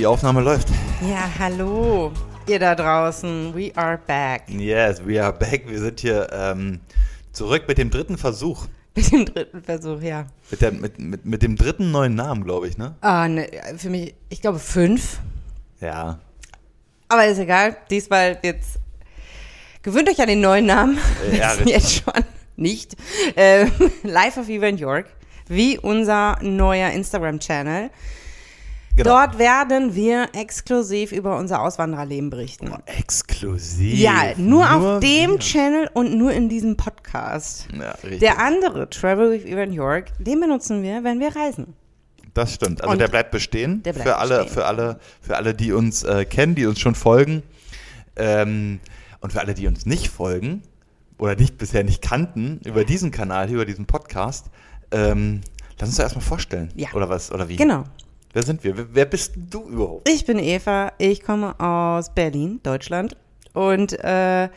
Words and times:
die 0.00 0.06
Aufnahme 0.06 0.40
läuft. 0.40 0.68
Ja, 1.02 1.28
hallo, 1.38 2.10
ihr 2.46 2.58
da 2.58 2.74
draußen. 2.74 3.54
We 3.54 3.70
are 3.76 3.98
back. 3.98 4.48
Yes, 4.48 5.04
we 5.04 5.22
are 5.22 5.30
back. 5.30 5.68
Wir 5.68 5.78
sind 5.78 6.00
hier 6.00 6.26
ähm, 6.32 6.80
zurück 7.32 7.64
mit 7.68 7.76
dem 7.76 7.90
dritten 7.90 8.16
Versuch. 8.16 8.66
Mit 8.96 9.12
dem 9.12 9.26
dritten 9.26 9.62
Versuch, 9.62 10.00
ja. 10.00 10.26
Mit, 10.50 10.62
der, 10.62 10.72
mit, 10.72 10.98
mit, 10.98 11.24
mit 11.24 11.42
dem 11.42 11.54
dritten 11.54 11.90
neuen 11.90 12.14
Namen, 12.14 12.42
glaube 12.44 12.66
ich, 12.66 12.76
ne? 12.76 12.96
Ah, 13.02 13.28
ne, 13.28 13.46
für 13.76 13.88
mich, 13.88 14.14
ich 14.30 14.40
glaube 14.40 14.58
fünf. 14.58 15.20
Ja. 15.80 16.18
Aber 17.08 17.26
ist 17.26 17.38
egal. 17.38 17.76
Diesmal 17.90 18.38
jetzt. 18.42 18.80
Gewöhnt 19.82 20.08
euch 20.08 20.20
an 20.20 20.28
den 20.28 20.40
neuen 20.40 20.66
Namen. 20.66 20.98
Ja, 21.30 21.54
jetzt 21.66 22.02
schon 22.02 22.24
nicht. 22.56 22.96
Äh, 23.36 23.66
Life 24.02 24.40
of 24.40 24.48
Event 24.48 24.80
York. 24.80 25.06
Wie 25.46 25.78
unser 25.78 26.38
neuer 26.42 26.90
Instagram-Channel. 26.90 27.90
Genau. 28.96 29.10
Dort 29.10 29.38
werden 29.38 29.94
wir 29.94 30.28
exklusiv 30.34 31.12
über 31.12 31.38
unser 31.38 31.62
Auswandererleben 31.62 32.28
berichten. 32.28 32.72
Exklusiv. 32.86 33.98
Ja, 33.98 34.34
nur, 34.36 34.70
auf 34.70 35.00
dem 35.00 35.32
wir. 35.32 35.38
Channel 35.38 35.88
und 35.94 36.16
nur 36.16 36.32
in 36.32 36.48
diesem 36.48 36.76
Podcast. 36.76 37.68
Ja, 37.72 37.92
richtig. 37.92 38.18
Der 38.20 38.40
andere, 38.40 38.90
Travel 38.90 39.30
with 39.30 39.44
Event 39.44 39.72
York, 39.72 40.12
den 40.18 40.40
benutzen 40.40 40.82
wir, 40.82 41.04
wenn 41.04 41.20
wir 41.20 41.34
reisen. 41.34 41.74
Das 42.34 42.54
stimmt. 42.54 42.80
Also 42.82 42.92
Und 42.92 42.98
der 43.00 43.08
bleibt 43.08 43.30
bestehen. 43.30 43.82
der 43.82 43.92
bleibt 43.92 44.08
für 44.08 44.16
alle, 44.16 44.38
bestehen. 44.38 44.54
für 44.54 44.66
alle, 44.66 45.00
für 45.20 45.36
alle, 45.36 45.54
die 45.54 45.72
uns 45.72 46.02
äh, 46.02 46.24
kennen, 46.24 46.54
die 46.54 46.66
uns 46.66 46.80
schon 46.80 46.94
folgen. 46.94 47.42
Ähm, 48.16 48.80
und 49.20 49.32
für 49.32 49.40
alle, 49.40 49.54
die 49.54 49.66
uns 49.66 49.86
nicht 49.86 50.08
folgen 50.08 50.62
oder 51.18 51.36
nicht 51.36 51.58
bisher 51.58 51.84
nicht 51.84 52.02
kannten, 52.02 52.60
über 52.64 52.84
diesen 52.84 53.10
Kanal, 53.10 53.50
über 53.50 53.64
diesen 53.66 53.86
Podcast, 53.86 54.46
ähm, 54.90 55.42
lass 55.78 55.88
uns 55.88 55.96
doch 55.96 56.04
erstmal 56.04 56.24
vorstellen. 56.24 56.70
Ja. 56.74 56.88
Oder 56.94 57.08
was? 57.08 57.30
Oder 57.30 57.48
wie? 57.48 57.56
Genau. 57.56 57.84
Wer 58.32 58.44
sind 58.44 58.62
wir? 58.62 58.94
Wer, 58.94 59.06
bist 59.06 59.32
du 59.36 59.68
überhaupt? 59.68 60.08
Ich 60.08 60.24
bin 60.24 60.38
Eva, 60.38 60.92
ich 60.98 61.22
komme 61.22 61.58
aus 61.58 62.14
Berlin, 62.14 62.60
Deutschland 62.62 63.16
und 63.54 63.92
äh, 64.04 64.48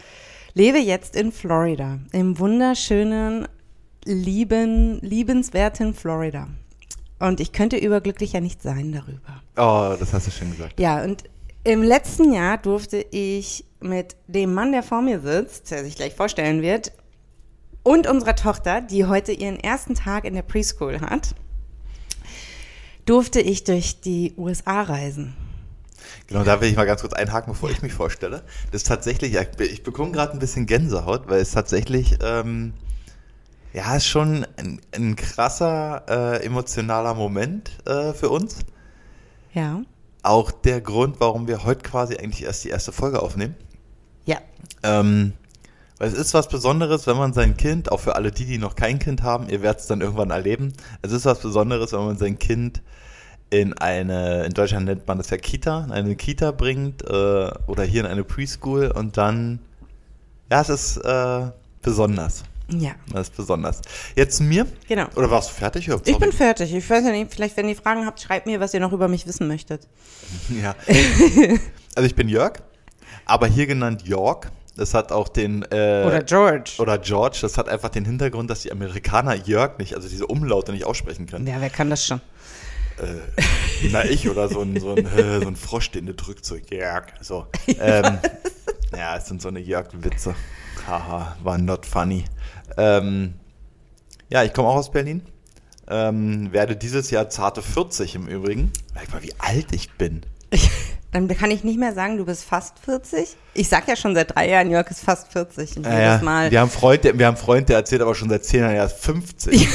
lebe 0.53 0.77
jetzt 0.77 1.15
in 1.15 1.31
Florida, 1.31 1.99
im 2.11 2.37
wunderschönen, 2.37 3.47
lieben, 4.05 4.99
liebenswerten 5.01 5.95
Florida. 5.95 6.49
Und 7.17 7.39
ich 7.39 7.51
könnte 7.51 7.77
überglücklicher 7.77 8.41
nicht 8.41 8.61
sein 8.61 8.91
darüber. 8.91 9.41
Oh, 9.57 9.95
das 9.97 10.13
hast 10.13 10.27
du 10.27 10.31
schön 10.31 10.51
gesagt. 10.51 10.79
Ja, 10.79 11.03
und 11.03 11.23
im 11.63 11.81
letzten 11.81 12.31
Jahr 12.31 12.59
durfte 12.59 13.03
ich 13.09 13.65
mit 13.79 14.17
dem 14.27 14.53
Mann, 14.53 14.71
der 14.71 14.83
vor 14.83 15.01
mir 15.01 15.19
sitzt, 15.19 15.71
der 15.71 15.83
sich 15.83 15.95
gleich 15.95 16.13
vorstellen 16.13 16.61
wird, 16.61 16.91
und 17.81 18.07
unserer 18.07 18.35
Tochter, 18.35 18.81
die 18.81 19.05
heute 19.05 19.31
ihren 19.31 19.59
ersten 19.59 19.95
Tag 19.95 20.25
in 20.25 20.35
der 20.35 20.41
Preschool 20.43 21.01
hat, 21.01 21.35
durfte 23.05 23.41
ich 23.41 23.63
durch 23.63 24.01
die 24.01 24.33
USA 24.37 24.81
reisen. 24.81 25.35
Genau, 26.27 26.43
da 26.43 26.61
will 26.61 26.69
ich 26.69 26.75
mal 26.75 26.85
ganz 26.85 27.01
kurz 27.01 27.13
einhaken, 27.13 27.53
bevor 27.53 27.69
ich 27.69 27.81
mich 27.81 27.93
vorstelle. 27.93 28.43
Das 28.71 28.81
ist 28.81 28.87
tatsächlich, 28.87 29.33
ja, 29.33 29.41
ich 29.59 29.83
bekomme 29.83 30.11
gerade 30.11 30.33
ein 30.33 30.39
bisschen 30.39 30.65
Gänsehaut, 30.65 31.27
weil 31.27 31.41
es 31.41 31.51
tatsächlich, 31.51 32.17
ähm, 32.21 32.73
ja, 33.73 33.95
ist 33.95 34.07
schon 34.07 34.45
ein, 34.57 34.79
ein 34.93 35.15
krasser 35.15 36.03
äh, 36.07 36.45
emotionaler 36.45 37.13
Moment 37.13 37.71
äh, 37.85 38.13
für 38.13 38.29
uns. 38.29 38.59
Ja. 39.53 39.81
Auch 40.21 40.51
der 40.51 40.81
Grund, 40.81 41.19
warum 41.19 41.47
wir 41.47 41.63
heute 41.63 41.81
quasi 41.81 42.15
eigentlich 42.15 42.43
erst 42.43 42.63
die 42.63 42.69
erste 42.69 42.91
Folge 42.91 43.21
aufnehmen. 43.21 43.55
Ja. 44.25 44.37
Ähm, 44.83 45.33
weil 46.03 46.11
es 46.11 46.17
ist 46.17 46.33
was 46.33 46.49
Besonderes, 46.49 47.07
wenn 47.07 47.15
man 47.15 47.31
sein 47.31 47.55
Kind, 47.55 47.89
auch 47.89 48.01
für 48.01 48.17
alle 48.17 48.33
die, 48.33 48.43
die 48.43 48.57
noch 48.57 48.75
kein 48.75 48.99
Kind 48.99 49.23
haben, 49.23 49.47
ihr 49.47 49.61
werdet 49.61 49.79
es 49.79 49.87
dann 49.87 50.01
irgendwann 50.01 50.31
erleben. 50.31 50.73
Es 51.01 51.13
ist 51.13 51.23
was 51.23 51.39
Besonderes, 51.39 51.93
wenn 51.93 52.03
man 52.03 52.17
sein 52.17 52.37
Kind 52.37 52.81
in 53.49 53.71
eine, 53.71 54.43
in 54.43 54.51
Deutschland 54.51 54.85
nennt 54.85 55.07
man 55.07 55.17
das 55.17 55.29
ja 55.29 55.37
Kita, 55.37 55.85
in 55.85 55.93
eine 55.93 56.17
Kita 56.17 56.51
bringt 56.51 57.03
äh, 57.03 57.51
oder 57.67 57.85
hier 57.85 58.01
in 58.01 58.07
eine 58.07 58.25
Preschool 58.25 58.91
und 58.91 59.15
dann, 59.15 59.59
ja, 60.51 60.59
es 60.59 60.67
ist 60.67 60.97
äh, 60.97 61.51
besonders. 61.81 62.43
Ja. 62.67 62.95
Das 63.09 63.29
ist 63.29 63.37
besonders. 63.37 63.79
Jetzt 64.17 64.35
zu 64.35 64.43
mir. 64.43 64.67
Genau. 64.89 65.05
Oder 65.15 65.31
warst 65.31 65.51
du 65.51 65.53
fertig? 65.53 65.89
Oh, 65.89 66.01
Ich 66.03 66.17
bin 66.17 66.33
fertig. 66.33 66.73
Ich 66.73 66.89
weiß 66.89 67.05
ja 67.05 67.11
nicht, 67.11 67.33
vielleicht, 67.33 67.55
wenn 67.55 67.69
ihr 67.69 67.77
Fragen 67.77 68.05
habt, 68.05 68.19
schreibt 68.19 68.45
mir, 68.45 68.59
was 68.59 68.73
ihr 68.73 68.81
noch 68.81 68.91
über 68.91 69.07
mich 69.07 69.25
wissen 69.25 69.47
möchtet. 69.47 69.87
Ja. 70.61 70.75
Also 71.95 72.07
ich 72.07 72.15
bin 72.15 72.27
Jörg, 72.27 72.61
aber 73.25 73.47
hier 73.47 73.67
genannt 73.67 74.05
York. 74.05 74.51
Das 74.75 74.93
hat 74.93 75.11
auch 75.11 75.29
den 75.29 75.63
äh, 75.71 76.03
Oder 76.05 76.23
George. 76.23 76.71
oder 76.79 76.97
George. 76.97 77.39
Das 77.41 77.57
hat 77.57 77.69
einfach 77.69 77.89
den 77.89 78.05
Hintergrund, 78.05 78.49
dass 78.49 78.61
die 78.61 78.71
Amerikaner 78.71 79.35
Jörg 79.35 79.77
nicht, 79.77 79.95
also 79.95 80.09
diese 80.09 80.25
Umlaute 80.25 80.71
nicht 80.71 80.85
aussprechen 80.85 81.27
können. 81.27 81.45
ja, 81.45 81.59
wer 81.59 81.69
kann 81.69 81.89
das 81.89 82.05
schon? 82.05 82.21
Äh, 82.97 83.43
na 83.91 84.03
ich 84.05 84.29
oder 84.29 84.49
so 84.49 84.61
ein, 84.61 84.79
so 84.79 84.95
ein, 84.95 85.05
äh, 85.05 85.39
so 85.41 85.47
ein 85.47 85.55
Frosch, 85.55 85.91
den 85.91 86.07
du 86.07 86.13
drückst, 86.13 86.45
so 86.45 86.55
Jörg. 86.55 87.05
So. 87.21 87.47
Ähm, 87.67 88.17
ja, 88.95 89.17
es 89.17 89.27
sind 89.27 89.41
so 89.41 89.47
eine 89.49 89.59
Jörg-Witze. 89.59 90.35
Haha, 90.87 91.37
war 91.43 91.57
not 91.57 91.85
funny. 91.85 92.25
Ähm, 92.77 93.35
ja, 94.29 94.43
ich 94.43 94.53
komme 94.53 94.69
auch 94.69 94.75
aus 94.75 94.91
Berlin. 94.91 95.21
Ähm, 95.87 96.51
werde 96.51 96.75
dieses 96.75 97.11
Jahr 97.11 97.29
zarte 97.29 97.61
40 97.61 98.15
im 98.15 98.27
Übrigen. 98.27 98.71
Merk 98.95 99.11
mal, 99.11 99.21
wie 99.21 99.33
alt 99.37 99.67
ich 99.71 99.91
bin. 99.91 100.21
Dann 101.13 101.27
kann 101.27 101.51
ich 101.51 101.63
nicht 101.63 101.79
mehr 101.79 101.93
sagen, 101.93 102.17
du 102.17 102.25
bist 102.25 102.43
fast 102.43 102.79
40. 102.79 103.35
Ich 103.53 103.69
sag 103.69 103.87
ja 103.87 103.95
schon 103.95 104.15
seit 104.15 104.35
drei 104.35 104.49
Jahren, 104.49 104.69
Jörg 104.71 104.89
ist 104.89 105.01
fast 105.01 105.31
40. 105.31 105.77
Und 105.77 105.85
Ja, 105.85 105.91
jedes 105.91 106.05
ja. 106.05 106.21
Mal. 106.23 106.51
Wir 106.51 106.59
haben 106.59 106.71
Freund, 106.71 107.03
der, 107.03 107.17
wir 107.17 107.27
haben 107.27 107.37
Freund, 107.37 107.69
der 107.69 107.77
erzählt 107.77 108.01
aber 108.01 108.15
schon 108.15 108.29
seit 108.29 108.43
10 108.43 108.59
Jahren, 108.61 108.75
er 108.75 108.85
ist 108.85 108.97
50. 108.99 109.67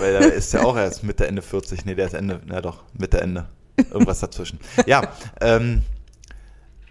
Weil 0.00 0.12
der 0.20 0.32
ist 0.32 0.52
ja 0.54 0.62
auch 0.64 0.76
erst 0.76 1.02
Mitte, 1.04 1.26
Ende 1.26 1.42
40. 1.42 1.84
Nee, 1.84 1.94
der 1.94 2.06
ist 2.06 2.14
Ende, 2.14 2.40
na 2.46 2.60
doch, 2.62 2.82
Mitte, 2.94 3.20
Ende. 3.20 3.46
Irgendwas 3.76 4.20
dazwischen. 4.20 4.58
Ja, 4.86 5.02
ähm, 5.40 5.82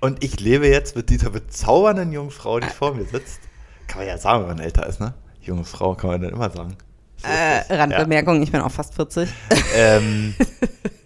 und 0.01 0.23
ich 0.23 0.39
lebe 0.39 0.67
jetzt 0.67 0.95
mit 0.95 1.09
dieser 1.09 1.29
bezaubernden 1.31 2.11
jungen 2.11 2.31
Frau, 2.31 2.59
die 2.59 2.67
vor 2.67 2.95
mir 2.95 3.05
sitzt. 3.05 3.39
Kann 3.87 3.99
man 3.99 4.07
ja 4.07 4.17
sagen, 4.17 4.41
wenn 4.43 4.55
man 4.55 4.59
älter 4.59 4.87
ist, 4.87 4.99
ne? 4.99 5.13
Junge 5.41 5.65
Frau 5.65 5.95
kann 5.95 6.11
man 6.11 6.21
dann 6.21 6.31
immer 6.31 6.49
sagen. 6.49 6.77
So 7.17 7.27
Äh. 7.27 7.73
Randbemerkung, 7.75 8.41
ich 8.43 8.51
bin 8.51 8.61
auch 8.61 8.71
fast 8.71 8.93
40. 8.95 9.29
Ja. 9.29 9.57
Ähm, 9.75 10.35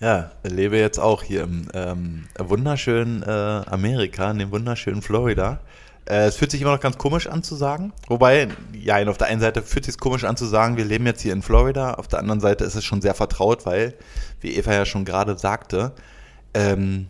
ja, 0.00 0.30
lebe 0.42 0.78
jetzt 0.78 0.98
auch 0.98 1.22
hier 1.22 1.42
im 1.42 1.68
ähm, 1.74 2.24
wunderschönen 2.38 3.22
äh, 3.22 3.26
Amerika, 3.26 4.30
in 4.30 4.38
dem 4.38 4.50
wunderschönen 4.50 5.02
Florida. 5.02 5.60
Äh, 6.06 6.26
es 6.26 6.36
fühlt 6.36 6.50
sich 6.50 6.62
immer 6.62 6.72
noch 6.72 6.80
ganz 6.80 6.96
komisch 6.96 7.26
an 7.26 7.42
zu 7.42 7.54
sagen. 7.54 7.92
Wobei, 8.08 8.48
ja, 8.72 9.06
auf 9.06 9.18
der 9.18 9.28
einen 9.28 9.40
Seite 9.40 9.62
fühlt 9.62 9.86
es 9.86 9.94
sich 9.94 10.00
komisch 10.00 10.24
an 10.24 10.36
zu 10.36 10.46
sagen, 10.46 10.78
wir 10.78 10.86
leben 10.86 11.04
jetzt 11.06 11.20
hier 11.20 11.34
in 11.34 11.42
Florida. 11.42 11.94
Auf 11.94 12.08
der 12.08 12.18
anderen 12.18 12.40
Seite 12.40 12.64
ist 12.64 12.74
es 12.74 12.84
schon 12.84 13.02
sehr 13.02 13.14
vertraut, 13.14 13.66
weil, 13.66 13.94
wie 14.40 14.56
Eva 14.56 14.72
ja 14.72 14.86
schon 14.86 15.04
gerade 15.04 15.38
sagte, 15.38 15.92
ähm, 16.54 17.08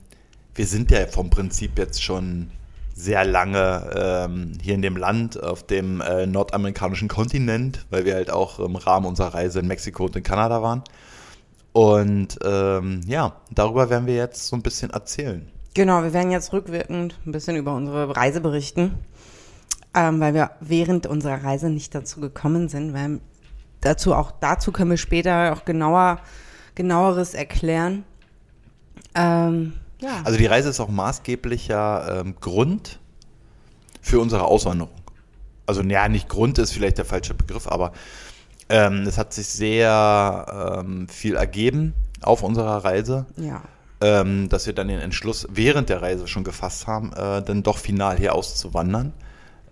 wir 0.55 0.67
sind 0.67 0.91
ja 0.91 1.07
vom 1.07 1.31
Prinzip 1.31 1.79
jetzt 1.79 2.03
schon 2.03 2.51
sehr 2.95 3.25
lange 3.25 3.91
ähm, 3.97 4.53
hier 4.61 4.75
in 4.75 4.83
dem 4.83 4.97
Land, 4.97 5.43
auf 5.43 5.65
dem 5.65 6.01
äh, 6.01 6.27
nordamerikanischen 6.27 7.09
Kontinent, 7.09 7.87
weil 7.89 8.05
wir 8.05 8.15
halt 8.15 8.31
auch 8.31 8.59
im 8.59 8.77
Rahmen 8.77 9.07
unserer 9.07 9.33
Reise 9.33 9.61
in 9.61 9.69
Mexiko 9.69 10.07
und 10.07 10.17
in 10.17 10.23
Kanada 10.23 10.61
waren. 10.61 10.83
Und 11.73 12.39
ähm, 12.45 13.01
ja, 13.07 13.37
darüber 13.51 13.91
werden 13.91 14.07
wir 14.07 14.17
jetzt 14.17 14.49
so 14.49 14.57
ein 14.57 14.63
bisschen 14.63 14.91
erzählen. 14.91 15.49
Genau, 15.75 16.03
wir 16.03 16.13
werden 16.13 16.33
jetzt 16.33 16.53
rückwirkend 16.53 17.17
ein 17.25 17.33
bisschen 17.33 17.57
über 17.57 17.75
unsere 17.75 18.17
Reise 18.17 18.41
berichten, 18.41 18.95
ähm, 19.95 20.19
weil 20.19 20.35
wir 20.35 20.51
während 20.61 21.07
unserer 21.07 21.45
Reise 21.45 21.71
nicht 21.71 21.95
dazu 21.95 22.21
gekommen 22.21 22.69
sind, 22.69 22.93
weil 22.93 23.21
dazu 23.81 24.15
auch 24.15 24.33
dazu 24.33 24.73
können 24.73 24.91
wir 24.91 24.97
später 24.97 25.53
auch 25.53 25.65
genauer 25.65 26.19
genaueres 26.75 27.35
erklären. 27.35 28.05
Ähm, 29.15 29.75
ja. 30.01 30.23
Also 30.25 30.39
die 30.39 30.47
Reise 30.47 30.71
ist 30.71 30.81
auch 30.81 30.89
maßgeblicher 30.89 32.21
ähm, 32.21 32.35
Grund 32.41 32.99
für 34.01 34.19
unsere 34.21 34.45
Auswanderung. 34.45 34.95
Also 35.67 35.83
ja, 35.83 36.09
nicht 36.09 36.29
Grund 36.29 36.59
ist 36.59 36.73
vielleicht 36.73 36.99
der 36.99 37.05
falsche 37.05 37.35
Begriff, 37.35 37.69
aber 37.69 37.93
ähm, 38.71 39.03
es 39.07 39.19
hat 39.19 39.35
sich 39.35 39.49
sehr 39.49 40.81
ähm, 40.81 41.09
viel 41.09 41.35
ergeben 41.35 41.95
auf 42.23 42.43
unserer 42.43 42.85
Reise. 42.85 43.27
ja. 43.37 43.63
ähm, 44.01 44.49
dass 44.49 44.67
wir 44.67 44.73
dann 44.73 44.89
den 44.89 45.01
Entschluss 45.01 45.47
während 45.51 45.89
der 45.89 46.01
Reise 46.01 46.27
schon 46.27 46.45
gefasst 46.45 46.87
haben, 46.87 47.13
äh, 47.13 47.43
dann 47.43 47.63
doch 47.63 47.79
final 47.79 48.17
hier 48.17 48.35
auszuwandern. 48.35 49.13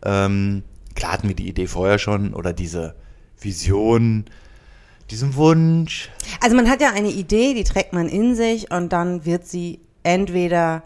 Ähm, 0.04 0.64
klar 0.94 1.12
hatten 1.12 1.28
wir 1.28 1.34
die 1.34 1.48
Idee 1.48 1.66
vorher 1.66 1.98
schon 1.98 2.34
oder 2.34 2.52
diese 2.52 2.94
Vision, 3.40 4.26
diesen 5.10 5.34
Wunsch. 5.36 6.10
Also 6.42 6.56
man 6.56 6.68
hat 6.68 6.80
ja 6.80 6.92
eine 6.92 7.10
Idee, 7.10 7.54
die 7.54 7.64
trägt 7.64 7.92
man 7.92 8.08
in 8.08 8.34
sich 8.34 8.70
und 8.70 8.92
dann 8.92 9.24
wird 9.24 9.46
sie 9.46 9.80
entweder 10.02 10.82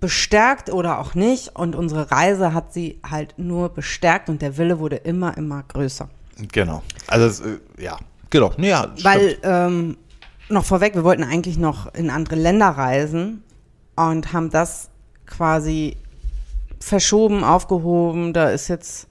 bestärkt 0.00 0.72
oder 0.72 0.98
auch 1.00 1.14
nicht. 1.14 1.56
Und 1.56 1.74
unsere 1.74 2.10
Reise 2.10 2.54
hat 2.54 2.72
sie 2.72 3.00
halt 3.08 3.34
nur 3.36 3.70
bestärkt 3.70 4.28
und 4.28 4.42
der 4.42 4.56
Wille 4.56 4.78
wurde 4.78 4.96
immer, 4.96 5.36
immer 5.36 5.62
größer. 5.62 6.08
Genau. 6.52 6.82
Also 7.06 7.44
äh, 7.44 7.82
ja, 7.82 7.98
genau. 8.30 8.52
Ja, 8.58 8.92
Weil, 9.02 9.38
ähm, 9.42 9.96
noch 10.48 10.64
vorweg, 10.64 10.94
wir 10.94 11.04
wollten 11.04 11.24
eigentlich 11.24 11.58
noch 11.58 11.92
in 11.94 12.10
andere 12.10 12.36
Länder 12.36 12.68
reisen 12.68 13.42
und 13.96 14.32
haben 14.32 14.50
das 14.50 14.90
quasi 15.26 15.96
verschoben, 16.78 17.42
aufgehoben. 17.42 18.32
Da 18.32 18.50
ist 18.50 18.68
jetzt 18.68 19.08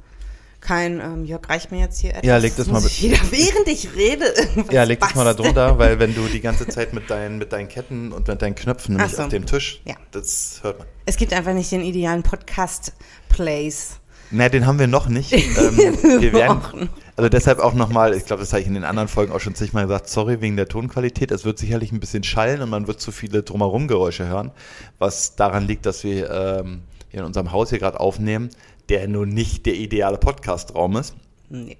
kein, 0.61 0.99
ähm, 0.99 1.25
Jörg, 1.25 1.47
reicht 1.49 1.71
mir 1.71 1.79
jetzt 1.79 1.99
hier 1.99 2.11
etwas. 2.11 2.25
Ja, 2.25 2.37
leg 2.37 2.55
das 2.55 2.67
mal 2.67 2.81
Muss 2.81 2.87
ich 2.87 3.03
wieder, 3.03 3.19
während 3.29 3.67
ich 3.67 3.95
rede. 3.95 4.33
Ja, 4.71 4.83
leg 4.83 4.99
das 4.99 5.13
mal 5.13 5.23
da 5.25 5.33
drunter, 5.33 5.77
weil 5.77 5.99
wenn 5.99 6.15
du 6.15 6.27
die 6.27 6.41
ganze 6.41 6.67
Zeit 6.67 6.93
mit 6.93 7.09
deinen, 7.09 7.37
mit 7.37 7.53
deinen 7.53 7.67
Ketten 7.67 8.11
und 8.11 8.27
mit 8.27 8.41
deinen 8.41 8.55
Knöpfen 8.55 8.95
nämlich 8.95 9.15
so. 9.15 9.23
auf 9.23 9.29
dem 9.29 9.45
Tisch, 9.45 9.81
Ja. 9.85 9.95
das 10.11 10.59
hört 10.63 10.79
man. 10.79 10.87
Es 11.05 11.17
gibt 11.17 11.33
einfach 11.33 11.53
nicht 11.53 11.71
den 11.71 11.81
idealen 11.81 12.23
Podcast-Place. 12.23 13.99
Ne, 14.31 14.49
den 14.49 14.65
haben 14.65 14.79
wir 14.79 14.87
noch 14.87 15.07
nicht. 15.07 15.31
Ähm, 15.57 16.21
wir 16.21 16.33
werden. 16.33 16.89
Also 17.17 17.29
deshalb 17.29 17.59
auch 17.59 17.73
nochmal, 17.73 18.13
ich 18.13 18.25
glaube, 18.25 18.41
das 18.41 18.51
habe 18.51 18.61
ich 18.61 18.67
in 18.67 18.73
den 18.73 18.83
anderen 18.83 19.07
Folgen 19.07 19.31
auch 19.31 19.39
schon 19.39 19.55
zigmal 19.55 19.85
gesagt, 19.85 20.09
sorry 20.09 20.41
wegen 20.41 20.57
der 20.57 20.67
Tonqualität. 20.67 21.31
Es 21.31 21.45
wird 21.45 21.57
sicherlich 21.57 21.91
ein 21.91 21.99
bisschen 21.99 22.23
schallen 22.23 22.61
und 22.61 22.69
man 22.69 22.87
wird 22.87 22.99
zu 22.99 23.11
viele 23.11 23.43
drumherum 23.43 23.87
Geräusche 23.87 24.27
hören, 24.27 24.51
was 24.99 25.35
daran 25.35 25.65
liegt, 25.65 25.85
dass 25.85 26.03
wir 26.03 26.29
ähm, 26.29 26.81
hier 27.09 27.21
in 27.21 27.25
unserem 27.25 27.51
Haus 27.51 27.69
hier 27.69 27.79
gerade 27.79 27.99
aufnehmen, 27.99 28.49
der 28.89 29.07
nun 29.07 29.29
nicht 29.29 29.65
der 29.65 29.75
ideale 29.75 30.17
Podcastraum 30.17 30.97
ist. 30.97 31.15
Nee. 31.49 31.77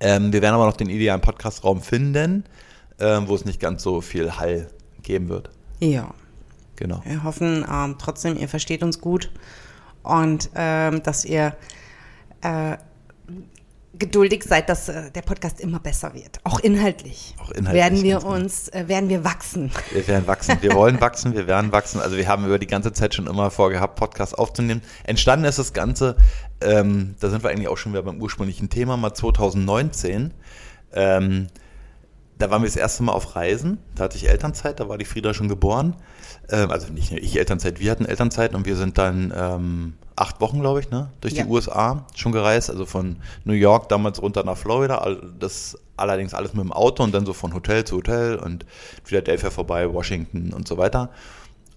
Ähm, 0.00 0.32
wir 0.32 0.40
werden 0.42 0.54
aber 0.54 0.66
noch 0.66 0.76
den 0.76 0.88
idealen 0.88 1.20
Podcastraum 1.20 1.82
finden, 1.82 2.44
ähm, 2.98 3.28
wo 3.28 3.34
es 3.34 3.44
nicht 3.44 3.60
ganz 3.60 3.82
so 3.82 4.00
viel 4.00 4.38
Hall 4.38 4.68
geben 5.02 5.28
wird. 5.28 5.50
Ja. 5.80 6.14
Genau. 6.76 7.02
Wir 7.04 7.24
hoffen 7.24 7.66
ähm, 7.68 7.96
trotzdem, 7.98 8.36
ihr 8.36 8.48
versteht 8.48 8.84
uns 8.84 9.00
gut 9.00 9.32
und 10.04 10.48
ähm, 10.54 11.02
dass 11.02 11.24
ihr 11.24 11.56
äh, 12.40 12.76
geduldig 13.94 14.44
seid, 14.44 14.68
dass 14.68 14.88
äh, 14.88 15.10
der 15.10 15.22
Podcast 15.22 15.60
immer 15.60 15.80
besser 15.80 16.14
wird. 16.14 16.40
Auch 16.44 16.60
inhaltlich. 16.60 17.34
Auch 17.38 17.50
inhaltlich, 17.50 17.82
Werden 17.82 18.02
wir 18.02 18.18
genau. 18.18 18.34
uns, 18.34 18.68
äh, 18.68 18.84
werden 18.86 19.08
wir 19.08 19.24
wachsen. 19.24 19.70
Wir 19.92 20.06
werden 20.06 20.26
wachsen. 20.26 20.58
Wir 20.60 20.74
wollen 20.74 21.00
wachsen, 21.00 21.34
wir 21.34 21.46
werden 21.46 21.72
wachsen. 21.72 22.00
Also 22.00 22.16
wir 22.16 22.28
haben 22.28 22.44
über 22.44 22.58
die 22.58 22.66
ganze 22.66 22.92
Zeit 22.92 23.14
schon 23.14 23.26
immer 23.26 23.50
vorgehabt, 23.50 23.96
Podcasts 23.96 24.34
aufzunehmen. 24.34 24.82
Entstanden 25.04 25.46
ist 25.46 25.58
das 25.58 25.72
Ganze, 25.72 26.16
ähm, 26.60 27.14
da 27.20 27.30
sind 27.30 27.42
wir 27.42 27.50
eigentlich 27.50 27.68
auch 27.68 27.78
schon 27.78 27.92
wieder 27.92 28.02
beim 28.02 28.20
ursprünglichen 28.20 28.68
Thema, 28.68 28.96
mal 28.96 29.14
2019. 29.14 30.34
Ähm, 30.92 31.48
da 32.38 32.50
waren 32.50 32.62
wir 32.62 32.68
das 32.68 32.76
erste 32.76 33.02
Mal 33.02 33.12
auf 33.12 33.36
Reisen. 33.36 33.78
Da 33.94 34.04
hatte 34.04 34.16
ich 34.16 34.28
Elternzeit, 34.28 34.78
da 34.80 34.88
war 34.88 34.98
die 34.98 35.04
Frieda 35.04 35.34
schon 35.34 35.48
geboren. 35.48 35.96
Ähm, 36.50 36.70
also 36.70 36.92
nicht 36.92 37.10
nur 37.10 37.20
ich 37.20 37.36
Elternzeit, 37.38 37.80
wir 37.80 37.90
hatten 37.90 38.04
Elternzeit 38.04 38.54
und 38.54 38.66
wir 38.66 38.76
sind 38.76 38.98
dann 38.98 39.32
ähm, 39.36 39.94
acht 40.18 40.40
Wochen, 40.40 40.60
glaube 40.60 40.80
ich, 40.80 40.90
ne, 40.90 41.10
durch 41.20 41.34
Ja. 41.34 41.44
die 41.44 41.50
USA 41.50 42.04
schon 42.14 42.32
gereist. 42.32 42.70
Also 42.70 42.86
von 42.86 43.16
New 43.44 43.52
York 43.54 43.88
damals 43.88 44.20
runter 44.20 44.44
nach 44.44 44.56
Florida. 44.56 45.16
Das 45.38 45.78
allerdings 45.96 46.34
alles 46.34 46.54
mit 46.54 46.62
dem 46.64 46.72
Auto 46.72 47.02
und 47.02 47.12
dann 47.14 47.26
so 47.26 47.32
von 47.32 47.54
Hotel 47.54 47.84
zu 47.84 47.96
Hotel 47.96 48.36
und 48.36 48.64
Philadelphia 49.04 49.50
vorbei, 49.50 49.92
Washington 49.92 50.52
und 50.52 50.66
so 50.68 50.76
weiter. 50.78 51.10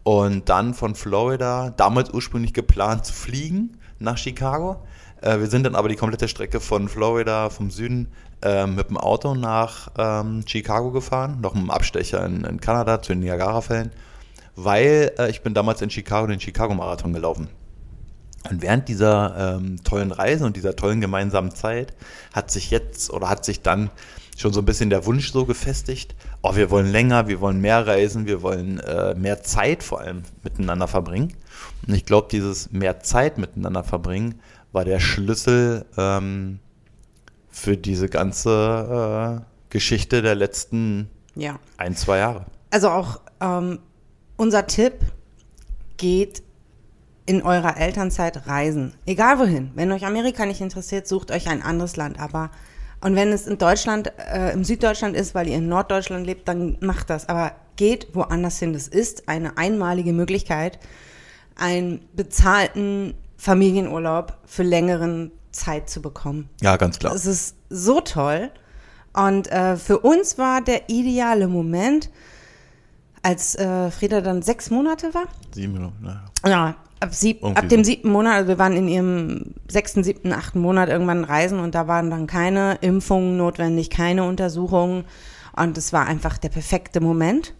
Und 0.03 0.49
dann 0.49 0.73
von 0.73 0.95
Florida, 0.95 1.69
damals 1.77 2.11
ursprünglich 2.11 2.53
geplant 2.53 3.05
zu 3.05 3.13
fliegen 3.13 3.77
nach 3.99 4.17
Chicago. 4.17 4.83
Äh, 5.21 5.39
wir 5.39 5.47
sind 5.47 5.63
dann 5.63 5.75
aber 5.75 5.89
die 5.89 5.95
komplette 5.95 6.27
Strecke 6.27 6.59
von 6.59 6.89
Florida, 6.89 7.49
vom 7.51 7.69
Süden, 7.69 8.07
äh, 8.43 8.65
mit 8.65 8.89
dem 8.89 8.97
Auto 8.97 9.35
nach 9.35 9.89
ähm, 9.99 10.43
Chicago 10.47 10.89
gefahren. 10.91 11.39
Noch 11.41 11.53
einen 11.55 11.69
Abstecher 11.69 12.25
in, 12.25 12.43
in 12.43 12.59
Kanada 12.59 13.01
zu 13.03 13.13
den 13.13 13.19
Niagara-Fällen. 13.19 13.91
Weil 14.55 15.11
äh, 15.19 15.29
ich 15.29 15.41
bin 15.43 15.53
damals 15.53 15.81
in 15.83 15.91
Chicago 15.91 16.25
den 16.27 16.39
Chicago-Marathon 16.39 17.13
gelaufen. 17.13 17.47
Und 18.49 18.61
während 18.61 18.87
dieser 18.87 19.57
ähm, 19.57 19.83
tollen 19.83 20.11
Reise 20.11 20.45
und 20.45 20.55
dieser 20.57 20.75
tollen 20.75 20.99
gemeinsamen 20.99 21.51
Zeit 21.51 21.93
hat 22.33 22.49
sich 22.51 22.71
jetzt 22.71 23.11
oder 23.11 23.29
hat 23.29 23.45
sich 23.45 23.61
dann 23.61 23.91
schon 24.37 24.51
so 24.53 24.61
ein 24.61 24.65
bisschen 24.65 24.89
der 24.89 25.05
Wunsch 25.05 25.31
so 25.31 25.45
gefestigt, 25.45 26.15
oh, 26.41 26.55
wir 26.55 26.71
wollen 26.71 26.91
länger, 26.91 27.27
wir 27.27 27.39
wollen 27.39 27.61
mehr 27.61 27.85
reisen, 27.85 28.25
wir 28.25 28.41
wollen 28.41 28.79
äh, 28.79 29.13
mehr 29.13 29.43
Zeit 29.43 29.83
vor 29.83 29.99
allem 30.01 30.23
miteinander 30.43 30.87
verbringen. 30.87 31.33
Und 31.87 31.93
ich 31.93 32.05
glaube, 32.05 32.29
dieses 32.31 32.71
mehr 32.71 33.01
Zeit 33.01 33.37
miteinander 33.37 33.83
verbringen 33.83 34.39
war 34.71 34.85
der 34.85 34.99
Schlüssel 34.99 35.85
ähm, 35.97 36.59
für 37.49 37.77
diese 37.77 38.07
ganze 38.09 39.41
äh, 39.41 39.45
Geschichte 39.69 40.21
der 40.21 40.35
letzten 40.35 41.09
Ja. 41.35 41.59
ein, 41.77 41.95
zwei 41.95 42.19
Jahre. 42.19 42.45
Also 42.71 42.89
auch 42.89 43.19
ähm, 43.41 43.79
unser 44.37 44.65
Tipp 44.65 44.93
geht 45.97 46.41
in 47.31 47.43
eurer 47.43 47.77
Elternzeit 47.77 48.45
reisen. 48.45 48.93
Egal 49.05 49.39
wohin. 49.39 49.71
Wenn 49.73 49.89
euch 49.93 50.05
Amerika 50.05 50.45
nicht 50.45 50.59
interessiert, 50.59 51.07
sucht 51.07 51.31
euch 51.31 51.47
ein 51.47 51.61
anderes 51.61 51.95
Land. 51.95 52.19
Aber 52.19 52.51
und 52.99 53.15
wenn 53.15 53.31
es 53.31 53.47
in 53.47 53.57
Deutschland, 53.57 54.11
äh, 54.17 54.51
im 54.51 54.65
Süddeutschland 54.65 55.15
ist, 55.15 55.33
weil 55.33 55.47
ihr 55.47 55.55
in 55.55 55.69
Norddeutschland 55.69 56.25
lebt, 56.25 56.49
dann 56.49 56.77
macht 56.81 57.09
das. 57.09 57.29
Aber 57.29 57.53
geht 57.77 58.13
woanders 58.13 58.59
hin. 58.59 58.73
Das 58.73 58.89
ist 58.89 59.29
eine 59.29 59.57
einmalige 59.57 60.11
Möglichkeit, 60.11 60.77
einen 61.55 62.01
bezahlten 62.13 63.13
Familienurlaub 63.37 64.37
für 64.45 64.63
längeren 64.63 65.31
Zeit 65.53 65.89
zu 65.89 66.01
bekommen. 66.01 66.49
Ja, 66.61 66.75
ganz 66.75 66.99
klar. 66.99 67.15
Es 67.15 67.25
ist 67.25 67.55
so 67.69 68.01
toll. 68.01 68.51
Und 69.13 69.49
äh, 69.53 69.77
für 69.77 69.99
uns 69.99 70.37
war 70.37 70.61
der 70.61 70.89
ideale 70.89 71.47
Moment, 71.47 72.09
als 73.23 73.55
äh, 73.55 73.89
Frieda 73.89 74.19
dann 74.19 74.41
sechs 74.41 74.69
Monate 74.69 75.13
war. 75.13 75.25
Sieben 75.53 75.73
Minuten, 75.73 76.03
naja. 76.03 76.25
Ja, 76.45 76.75
ab, 77.01 77.13
sieb, 77.13 77.43
ab 77.43 77.67
dem 77.67 77.83
so. 77.83 77.89
siebten 77.91 78.09
Monat, 78.11 78.35
also 78.35 78.47
wir 78.47 78.59
waren 78.59 78.75
in 78.75 78.87
ihrem 78.87 79.53
sechsten, 79.69 80.03
siebten, 80.03 80.31
achten 80.31 80.59
Monat 80.59 80.87
irgendwann 80.89 81.23
reisen 81.25 81.59
und 81.59 81.75
da 81.75 81.87
waren 81.87 82.09
dann 82.09 82.27
keine 82.27 82.77
Impfungen 82.81 83.35
notwendig, 83.37 83.89
keine 83.89 84.23
Untersuchungen. 84.23 85.03
Und 85.53 85.77
es 85.77 85.91
war 85.91 86.05
einfach 86.07 86.37
der 86.37 86.49
perfekte 86.49 87.01
Moment. 87.01 87.53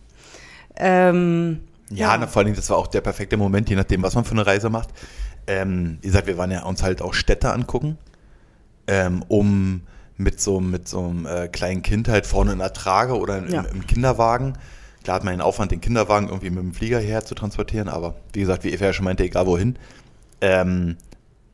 Ähm, 0.78 1.60
Ja, 1.90 2.18
Na, 2.18 2.28
vor 2.28 2.40
allen 2.40 2.46
Dingen, 2.48 2.56
das 2.56 2.70
war 2.70 2.78
auch 2.78 2.88
der 2.88 3.02
perfekte 3.02 3.36
Moment, 3.36 3.70
je 3.70 3.76
nachdem, 3.76 4.02
was 4.02 4.16
man 4.16 4.24
für 4.24 4.32
eine 4.32 4.46
Reise 4.46 4.70
macht. 4.70 4.90
Ähm, 5.48 5.98
wie 6.02 6.08
gesagt, 6.08 6.28
wir 6.28 6.38
waren 6.38 6.52
ja 6.52 6.64
uns 6.64 6.84
halt 6.84 7.02
auch 7.02 7.14
Städte 7.14 7.52
angucken, 7.52 7.98
ähm, 8.88 9.24
um 9.28 9.82
mit 10.18 10.40
so, 10.40 10.60
mit 10.62 10.88
so 10.88 11.04
einem 11.04 11.26
äh, 11.26 11.48
kleinen 11.48 11.82
Kind 11.82 12.08
halt 12.08 12.26
vorne 12.28 12.54
in 12.54 12.60
der 12.60 12.74
Trage 12.74 13.18
oder 13.18 13.40
im, 13.40 13.50
Ja. 13.50 13.62
im 13.64 13.86
Kinderwagen. 13.88 14.54
Klar 15.04 15.16
hat 15.16 15.24
man 15.24 15.34
den 15.34 15.42
Aufwand, 15.42 15.72
den 15.72 15.82
Kinderwagen 15.82 16.28
irgendwie 16.28 16.50
mit 16.50 16.60
dem 16.64 16.74
Flieger 16.74 17.00
her 17.00 17.26
zu 17.26 17.34
transportieren, 17.36 17.90
aber 17.90 18.16
wie 18.34 18.42
gesagt, 18.42 18.64
wie 18.64 18.70
Eva 18.70 18.86
ja 18.86 18.94
schon 18.94 19.06
meinte, 19.06 19.24
egal 19.24 19.48
wohin, 19.48 19.78
ähm, 20.42 20.98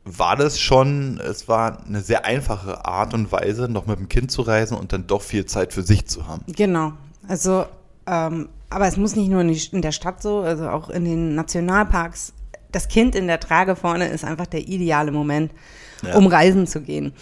war 0.04 0.36
das 0.36 0.58
schon, 0.60 1.18
es 1.20 1.48
war 1.48 1.84
eine 1.86 2.00
sehr 2.00 2.24
einfache 2.24 2.84
Art 2.86 3.12
und 3.14 3.30
Weise, 3.32 3.68
noch 3.68 3.86
mit 3.86 3.98
dem 3.98 4.08
Kind 4.08 4.30
zu 4.30 4.42
reisen 4.42 4.76
und 4.76 4.92
dann 4.92 5.06
doch 5.06 5.22
viel 5.22 5.44
Zeit 5.46 5.72
für 5.72 5.82
sich 5.82 6.06
zu 6.06 6.26
haben. 6.26 6.42
Genau. 6.48 6.92
Also, 7.26 7.66
ähm, 8.06 8.48
aber 8.70 8.86
es 8.86 8.96
muss 8.96 9.16
nicht 9.16 9.28
nur 9.30 9.40
in 9.42 9.82
der 9.82 9.92
Stadt 9.92 10.22
so, 10.22 10.40
also 10.40 10.68
auch 10.68 10.88
in 10.90 11.04
den 11.04 11.34
Nationalparks. 11.34 12.32
Das 12.72 12.88
Kind 12.88 13.14
in 13.14 13.26
der 13.26 13.40
Trage 13.40 13.76
vorne 13.76 14.08
ist 14.08 14.24
einfach 14.24 14.46
der 14.46 14.66
ideale 14.68 15.10
Moment, 15.10 15.52
Ja. 16.02 16.16
um 16.16 16.26
reisen 16.26 16.66
zu 16.66 16.80
gehen. 16.82 17.12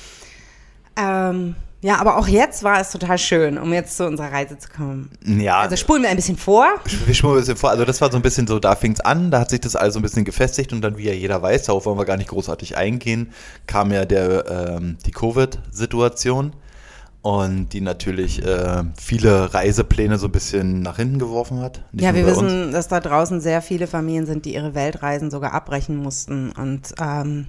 Ähm, 0.96 1.54
ja, 1.83 1.99
aber 1.99 2.16
auch 2.16 2.26
jetzt 2.26 2.62
war 2.62 2.80
es 2.80 2.90
total 2.90 3.18
schön, 3.18 3.59
um 3.59 3.73
jetzt 3.73 3.97
zu 3.97 4.06
unserer 4.06 4.33
Reise 4.33 4.59
zu 4.59 4.68
kommen. 4.68 5.11
Ja, 5.25 5.61
Also 5.61 5.76
spulen 5.76 6.02
wir 6.02 6.11
ein 6.11 6.16
bisschen 6.16 6.38
vor. 6.38 6.66
Wir 7.04 7.14
schwimmen 7.14 7.35
ein 7.35 7.40
bisschen 7.40 7.56
vor. 7.56 7.71
Also 7.71 7.85
das 7.85 8.00
war 8.00 8.11
so 8.11 8.16
ein 8.16 8.23
bisschen 8.23 8.47
so, 8.47 8.59
da 8.59 8.75
fing 8.75 8.92
es 8.92 9.00
an, 9.00 9.30
da 9.30 9.40
hat 9.40 9.50
sich 9.50 9.61
das 9.61 9.76
alles 9.76 9.95
so 9.95 10.00
ein 10.00 10.02
bisschen 10.02 10.25
gefestigt 10.25 10.73
und 10.73 10.80
dann, 10.80 10.97
wie 10.97 11.04
ja 11.04 11.12
jeder 11.12 11.40
weiß, 11.42 11.64
darauf 11.64 11.85
wollen 11.87 11.99
wir 11.99 12.04
gar 12.06 12.16
nicht 12.16 12.30
großartig 12.30 12.76
eingehen, 12.76 13.33
kam 13.66 13.92
ja 13.92 14.04
der, 14.04 14.78
ähm, 14.78 14.97
die 15.04 15.11
Covid-Situation 15.12 16.54
und 17.26 17.73
die 17.73 17.80
natürlich 17.80 18.45
äh, 18.45 18.85
viele 19.00 19.52
Reisepläne 19.52 20.16
so 20.16 20.28
ein 20.28 20.33
bisschen 20.33 20.80
nach 20.80 20.97
hinten 20.97 21.18
geworfen 21.18 21.61
hat. 21.61 21.83
Nicht 21.92 22.04
Ja, 22.04 22.14
wir 22.14 22.25
wissen, 22.25 22.73
dass 22.73 22.88
da 22.88 23.00
draußen 23.00 23.40
sehr 23.40 23.62
viele 23.62 23.87
Familien 23.87 24.26
sind, 24.26 24.45
die 24.45 24.54
ihre 24.54 24.75
Weltreisen 24.75 25.30
sogar 25.30 25.52
abbrechen 25.52 25.97
mussten. 25.97 26.52
Und 26.52 26.95
ähm, 27.00 27.49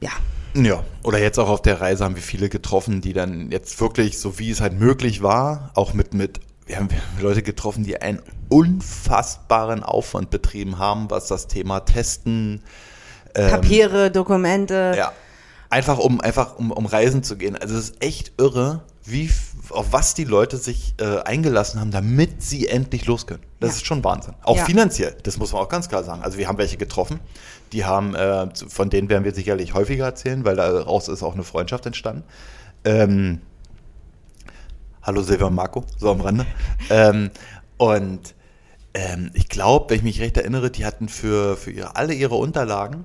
ja, 0.00 0.10
Ja, 0.54 0.82
oder 1.02 1.18
jetzt 1.18 1.38
auch 1.38 1.48
auf 1.48 1.62
der 1.62 1.80
Reise 1.80 2.04
haben 2.04 2.14
wir 2.14 2.22
viele 2.22 2.48
getroffen, 2.48 3.00
die 3.00 3.12
dann 3.12 3.50
jetzt 3.50 3.80
wirklich, 3.80 4.18
so 4.18 4.38
wie 4.38 4.50
es 4.50 4.60
halt 4.60 4.78
möglich 4.78 5.22
war, 5.22 5.70
auch 5.74 5.92
mit, 5.92 6.14
mit 6.14 6.40
wir 6.66 6.76
haben 6.76 6.88
Leute 7.20 7.42
getroffen, 7.42 7.84
die 7.84 8.00
einen 8.00 8.20
unfassbaren 8.48 9.82
Aufwand 9.82 10.30
betrieben 10.30 10.78
haben, 10.78 11.10
was 11.10 11.26
das 11.26 11.46
Thema 11.46 11.80
Testen, 11.80 12.62
ähm, 13.34 13.50
Papiere, 13.50 14.10
Dokumente. 14.10 14.94
Ja. 14.96 15.12
Einfach 15.70 15.98
um, 15.98 16.20
einfach 16.20 16.56
um, 16.56 16.70
um 16.70 16.86
reisen 16.86 17.22
zu 17.22 17.36
gehen. 17.36 17.56
Also 17.56 17.76
es 17.76 17.90
ist 17.90 18.02
echt 18.02 18.32
irre, 18.38 18.82
wie, 19.10 19.30
auf 19.70 19.92
was 19.92 20.14
die 20.14 20.24
Leute 20.24 20.56
sich 20.56 20.94
äh, 21.00 21.20
eingelassen 21.22 21.80
haben, 21.80 21.90
damit 21.90 22.42
sie 22.42 22.68
endlich 22.68 23.06
los 23.06 23.26
können. 23.26 23.42
Das 23.60 23.70
Ja. 23.70 23.76
ist 23.76 23.86
schon 23.86 24.04
Wahnsinn. 24.04 24.34
Auch 24.42 24.56
Ja. 24.56 24.64
finanziell, 24.64 25.16
das 25.22 25.38
muss 25.38 25.52
man 25.52 25.62
auch 25.62 25.68
ganz 25.68 25.88
klar 25.88 26.04
sagen. 26.04 26.22
Also 26.22 26.38
wir 26.38 26.48
haben 26.48 26.58
welche 26.58 26.76
getroffen, 26.76 27.20
die 27.72 27.84
haben, 27.84 28.14
äh, 28.14 28.48
von 28.68 28.90
denen 28.90 29.08
werden 29.08 29.24
wir 29.24 29.34
sicherlich 29.34 29.74
häufiger 29.74 30.04
erzählen, 30.06 30.44
weil 30.44 30.56
daraus 30.56 31.08
ist 31.08 31.22
auch 31.22 31.34
eine 31.34 31.44
Freundschaft 31.44 31.86
entstanden. 31.86 32.24
Ähm, 32.84 33.40
Hallo 35.02 35.22
Silvia 35.22 35.46
und 35.46 35.54
Marco, 35.54 35.84
so 35.96 36.10
am 36.10 36.20
Rande. 36.20 36.44
ähm, 36.90 37.30
und 37.78 38.34
ähm, 38.94 39.30
ich 39.34 39.48
glaube, 39.48 39.90
wenn 39.90 39.96
ich 39.98 40.02
mich 40.02 40.20
recht 40.20 40.36
erinnere, 40.36 40.70
die 40.70 40.84
hatten 40.84 41.08
für, 41.08 41.56
für 41.56 41.70
ihre, 41.70 41.96
alle 41.96 42.12
ihre 42.14 42.34
Unterlagen 42.34 43.04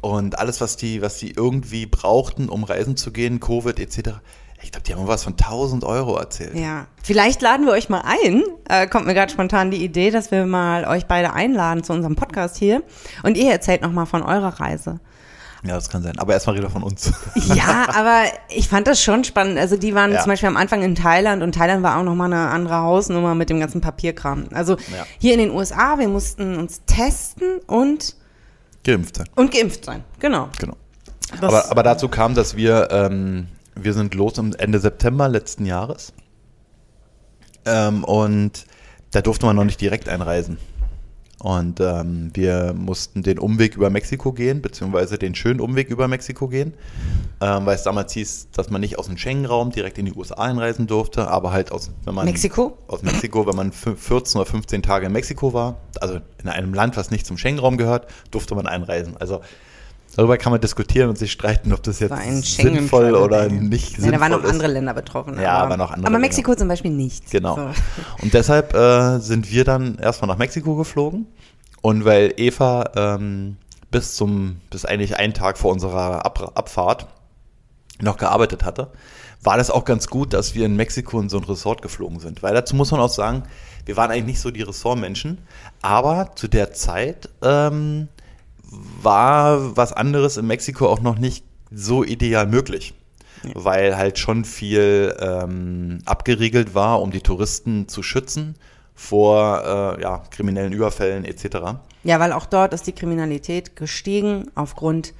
und 0.00 0.38
alles, 0.38 0.60
was 0.60 0.76
die, 0.76 1.02
was 1.02 1.18
die 1.18 1.32
irgendwie 1.32 1.86
brauchten, 1.86 2.48
um 2.48 2.64
reisen 2.64 2.96
zu 2.96 3.12
gehen, 3.12 3.40
Covid 3.40 3.78
etc. 3.80 4.20
Ich 4.62 4.70
glaube, 4.70 4.84
die 4.86 4.94
haben 4.94 5.06
was 5.08 5.24
von 5.24 5.32
1000 5.32 5.84
Euro 5.84 6.16
erzählt. 6.16 6.54
Ja, 6.54 6.86
vielleicht 7.02 7.42
laden 7.42 7.66
wir 7.66 7.72
euch 7.72 7.88
mal 7.88 8.02
ein. 8.06 8.42
Äh, 8.68 8.86
kommt 8.86 9.06
mir 9.06 9.14
gerade 9.14 9.32
spontan 9.32 9.70
die 9.70 9.84
Idee, 9.84 10.10
dass 10.10 10.30
wir 10.30 10.46
mal 10.46 10.84
euch 10.86 11.06
beide 11.06 11.32
einladen 11.32 11.82
zu 11.84 11.92
unserem 11.92 12.16
Podcast 12.16 12.56
hier 12.56 12.82
und 13.22 13.36
ihr 13.36 13.50
erzählt 13.50 13.82
noch 13.82 13.92
mal 13.92 14.06
von 14.06 14.22
eurer 14.22 14.60
Reise. 14.60 15.00
Ja, 15.64 15.74
das 15.76 15.88
kann 15.88 16.02
sein. 16.02 16.18
Aber 16.18 16.32
erstmal 16.32 16.56
rede 16.56 16.68
von 16.70 16.82
uns. 16.82 17.12
Ja, 17.54 17.86
aber 17.94 18.22
ich 18.48 18.68
fand 18.68 18.86
das 18.88 19.00
schon 19.02 19.22
spannend. 19.24 19.58
Also 19.58 19.76
die 19.76 19.94
waren 19.94 20.10
Ja. 20.12 20.20
zum 20.20 20.30
Beispiel 20.30 20.48
am 20.48 20.56
Anfang 20.56 20.82
in 20.82 20.94
Thailand 20.96 21.42
und 21.42 21.54
Thailand 21.54 21.82
war 21.84 21.98
auch 21.98 22.02
nochmal 22.02 22.32
eine 22.32 22.48
andere 22.50 22.78
Hausnummer 22.78 23.34
mit 23.36 23.48
dem 23.50 23.60
ganzen 23.60 23.80
Papierkram. 23.80 24.46
Also 24.52 24.74
Ja. 24.76 25.06
hier 25.18 25.34
in 25.34 25.38
den 25.38 25.50
USA, 25.52 25.98
wir 26.00 26.08
mussten 26.08 26.56
uns 26.56 26.82
testen 26.86 27.58
und, 27.68 28.16
Geimpft 28.84 29.16
sein. 29.16 29.26
und 29.36 29.52
geimpft 29.52 29.84
sein. 29.84 30.02
Genau. 30.18 30.48
Genau. 30.58 30.74
Das- 31.40 31.42
Aber, 31.42 31.70
aber 31.70 31.82
dazu 31.84 32.08
kam, 32.08 32.34
dass 32.34 32.56
wir, 32.56 32.88
ähm, 32.90 33.46
wir 33.74 33.94
sind 33.94 34.14
los 34.14 34.38
am 34.38 34.52
Ende 34.54 34.78
September 34.78 35.28
letzten 35.28 35.66
Jahres. 35.66 36.12
Ähm, 37.64 38.04
und 38.04 38.64
da 39.12 39.22
durfte 39.22 39.46
man 39.46 39.56
noch 39.56 39.64
nicht 39.64 39.80
direkt 39.80 40.08
einreisen. 40.08 40.58
Und 41.38 41.80
ähm, 41.80 42.30
wir 42.34 42.72
mussten 42.72 43.24
den 43.24 43.40
Umweg 43.40 43.74
über 43.74 43.90
Mexiko 43.90 44.32
gehen, 44.32 44.62
beziehungsweise 44.62 45.18
den 45.18 45.34
schönen 45.34 45.58
Umweg 45.60 45.90
über 45.90 46.06
Mexiko 46.06 46.46
gehen, 46.46 46.72
ähm, 47.40 47.66
weil 47.66 47.74
es 47.74 47.82
damals 47.82 48.12
hieß, 48.12 48.50
dass 48.52 48.70
man 48.70 48.80
nicht 48.80 48.96
aus 48.96 49.06
dem 49.06 49.18
Schengen-Raum 49.18 49.72
direkt 49.72 49.98
in 49.98 50.04
die 50.06 50.12
USA 50.12 50.34
einreisen 50.36 50.86
durfte, 50.86 51.26
aber 51.26 51.50
halt 51.50 51.72
aus, 51.72 51.90
wenn 52.04 52.14
man 52.14 52.26
Mexiko? 52.26 52.78
aus 52.86 53.02
Mexiko, 53.02 53.44
wenn 53.48 53.56
man 53.56 53.72
fü- 53.72 53.96
14 53.96 54.40
oder 54.40 54.48
15 54.48 54.82
Tage 54.84 55.06
in 55.06 55.12
Mexiko 55.12 55.52
war, 55.52 55.78
also 56.00 56.20
in 56.40 56.48
einem 56.48 56.74
Land, 56.74 56.96
was 56.96 57.10
nicht 57.10 57.26
zum 57.26 57.36
Schengen-Raum 57.36 57.76
gehört, 57.76 58.06
durfte 58.30 58.54
man 58.54 58.68
einreisen. 58.68 59.16
Also 59.16 59.40
darüber 60.16 60.36
kann 60.38 60.52
man 60.52 60.60
diskutieren 60.60 61.08
und 61.08 61.18
sich 61.18 61.32
streiten, 61.32 61.72
ob 61.72 61.82
das 61.82 62.00
jetzt 62.00 62.12
ein 62.12 62.42
sinnvoll 62.42 63.14
oder 63.14 63.48
nicht 63.48 63.92
Ja, 63.92 64.02
sinnvoll 64.02 64.12
da 64.12 64.20
waren 64.20 64.32
noch 64.32 64.44
ist. 64.44 64.50
andere 64.50 64.68
Länder 64.68 64.94
betroffen. 64.94 65.40
Ja, 65.40 65.52
aber, 65.54 65.64
aber 65.64 65.76
noch 65.76 65.90
andere 65.90 66.06
Aber 66.06 66.12
Länder. 66.14 66.18
Mexiko 66.20 66.54
zum 66.54 66.68
Beispiel 66.68 66.90
nicht. 66.90 67.30
Genau. 67.30 67.56
So. 67.56 67.70
Und 68.22 68.34
deshalb 68.34 68.74
äh, 68.74 69.18
sind 69.18 69.50
wir 69.50 69.64
dann 69.64 69.98
erstmal 69.98 70.28
nach 70.28 70.38
Mexiko 70.38 70.76
geflogen. 70.76 71.26
Und 71.80 72.04
weil 72.04 72.34
Eva 72.36 72.90
ähm, 72.96 73.56
bis 73.90 74.14
zum, 74.14 74.60
bis 74.70 74.84
eigentlich 74.84 75.16
einen 75.16 75.34
Tag 75.34 75.58
vor 75.58 75.72
unserer 75.72 76.24
Ab 76.24 76.52
Abfahrt 76.54 77.06
noch 78.00 78.16
gearbeitet 78.16 78.64
hatte, 78.64 78.92
war 79.42 79.56
das 79.56 79.70
auch 79.70 79.84
ganz 79.84 80.06
gut, 80.06 80.32
dass 80.32 80.54
wir 80.54 80.66
in 80.66 80.76
Mexiko 80.76 81.18
in 81.20 81.28
so 81.28 81.38
ein 81.38 81.44
Resort 81.44 81.82
geflogen 81.82 82.20
sind. 82.20 82.42
Weil 82.42 82.54
dazu 82.54 82.76
muss 82.76 82.92
man 82.92 83.00
auch 83.00 83.08
sagen, 83.08 83.42
wir 83.84 83.96
waren 83.96 84.10
eigentlich 84.12 84.26
nicht 84.26 84.40
so 84.40 84.52
die 84.52 84.62
Ressortmenschen, 84.62 85.38
aber 85.82 86.30
zu 86.36 86.46
der 86.46 86.72
Zeit 86.72 87.28
ähm, 87.42 88.06
war 89.02 89.76
was 89.76 89.92
anderes 89.92 90.36
in 90.36 90.46
Mexiko 90.46 90.88
auch 90.88 91.00
noch 91.00 91.18
nicht 91.18 91.44
so 91.70 92.04
ideal 92.04 92.46
möglich. 92.46 92.94
Weil 93.54 93.96
halt 93.96 94.20
schon 94.20 94.44
viel 94.44 95.16
ähm, 95.18 95.98
abgeriegelt 96.04 96.76
war, 96.76 97.02
um 97.02 97.10
die 97.10 97.22
Touristen 97.22 97.88
zu 97.88 98.02
schützen 98.04 98.54
vor 98.94 99.96
äh, 99.98 100.02
ja, 100.02 100.22
kriminellen 100.30 100.72
Überfällen 100.72 101.24
etc. 101.24 101.78
Ja, 102.04 102.20
weil 102.20 102.32
auch 102.32 102.46
dort 102.46 102.72
ist 102.72 102.86
die 102.86 102.92
Kriminalität 102.92 103.74
gestiegen 103.74 104.48
aufgrund 104.54 105.12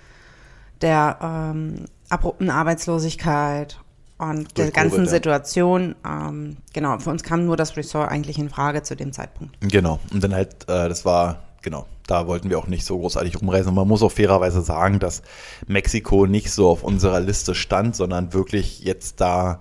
der 0.82 1.18
ähm, 1.21 1.87
abrupten 2.09 2.50
Arbeitslosigkeit 2.50 3.78
und 4.18 4.56
der 4.56 4.71
ganzen 4.71 4.90
Covid, 4.90 5.06
ja. 5.06 5.11
Situation. 5.11 5.94
Ähm, 6.06 6.59
genau, 6.73 6.99
für 6.99 7.11
uns 7.11 7.23
kam 7.25 7.44
nur 7.44 7.56
das 7.56 7.76
Resort 7.76 8.09
eigentlich 8.11 8.38
in 8.38 8.50
Frage 8.50 8.82
zu 8.82 8.94
dem 8.94 9.12
Zeitpunkt. 9.12 9.56
Genau. 9.61 9.99
Und 10.12 10.23
dann 10.23 10.35
halt, 10.35 10.62
äh, 10.68 10.88
das 10.88 11.04
war, 11.04 11.42
genau, 11.62 11.87
da 12.07 12.26
wollten 12.26 12.50
wir 12.50 12.59
auch 12.59 12.66
nicht 12.66 12.85
so 12.85 12.99
großartig 12.99 13.40
rumreisen. 13.40 13.71
Und 13.71 13.75
man 13.76 13.88
muss 13.88 14.02
auch 14.02 14.12
fairerweise 14.12 14.61
sagen, 14.62 14.99
dass 14.99 15.23
Mexiko 15.66 16.26
nicht 16.26 16.50
so 16.50 16.69
auf 16.69 16.83
unserer 16.83 17.21
Liste 17.21 17.54
stand, 17.54 17.97
sondern 17.97 18.33
wirklich 18.33 18.81
jetzt 18.81 19.21
da 19.21 19.61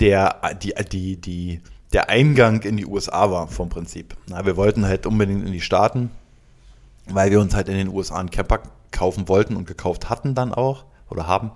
der, 0.00 0.40
die, 0.62 0.72
die, 0.90 1.20
die, 1.20 1.60
der 1.92 2.08
Eingang 2.08 2.62
in 2.62 2.76
die 2.76 2.86
USA 2.86 3.30
war 3.30 3.48
vom 3.48 3.68
Prinzip. 3.68 4.16
Na, 4.28 4.46
wir 4.46 4.56
wollten 4.56 4.86
halt 4.86 5.06
unbedingt 5.06 5.46
in 5.46 5.52
die 5.52 5.60
Staaten, 5.60 6.10
weil 7.06 7.30
wir 7.30 7.40
uns 7.40 7.54
halt 7.54 7.68
in 7.68 7.76
den 7.76 7.88
USA 7.88 8.16
einen 8.16 8.30
Camper 8.30 8.60
kaufen 8.90 9.28
wollten 9.28 9.56
und 9.56 9.66
gekauft 9.66 10.08
hatten 10.08 10.34
dann 10.34 10.54
auch 10.54 10.84
oder 11.10 11.26
haben. 11.26 11.52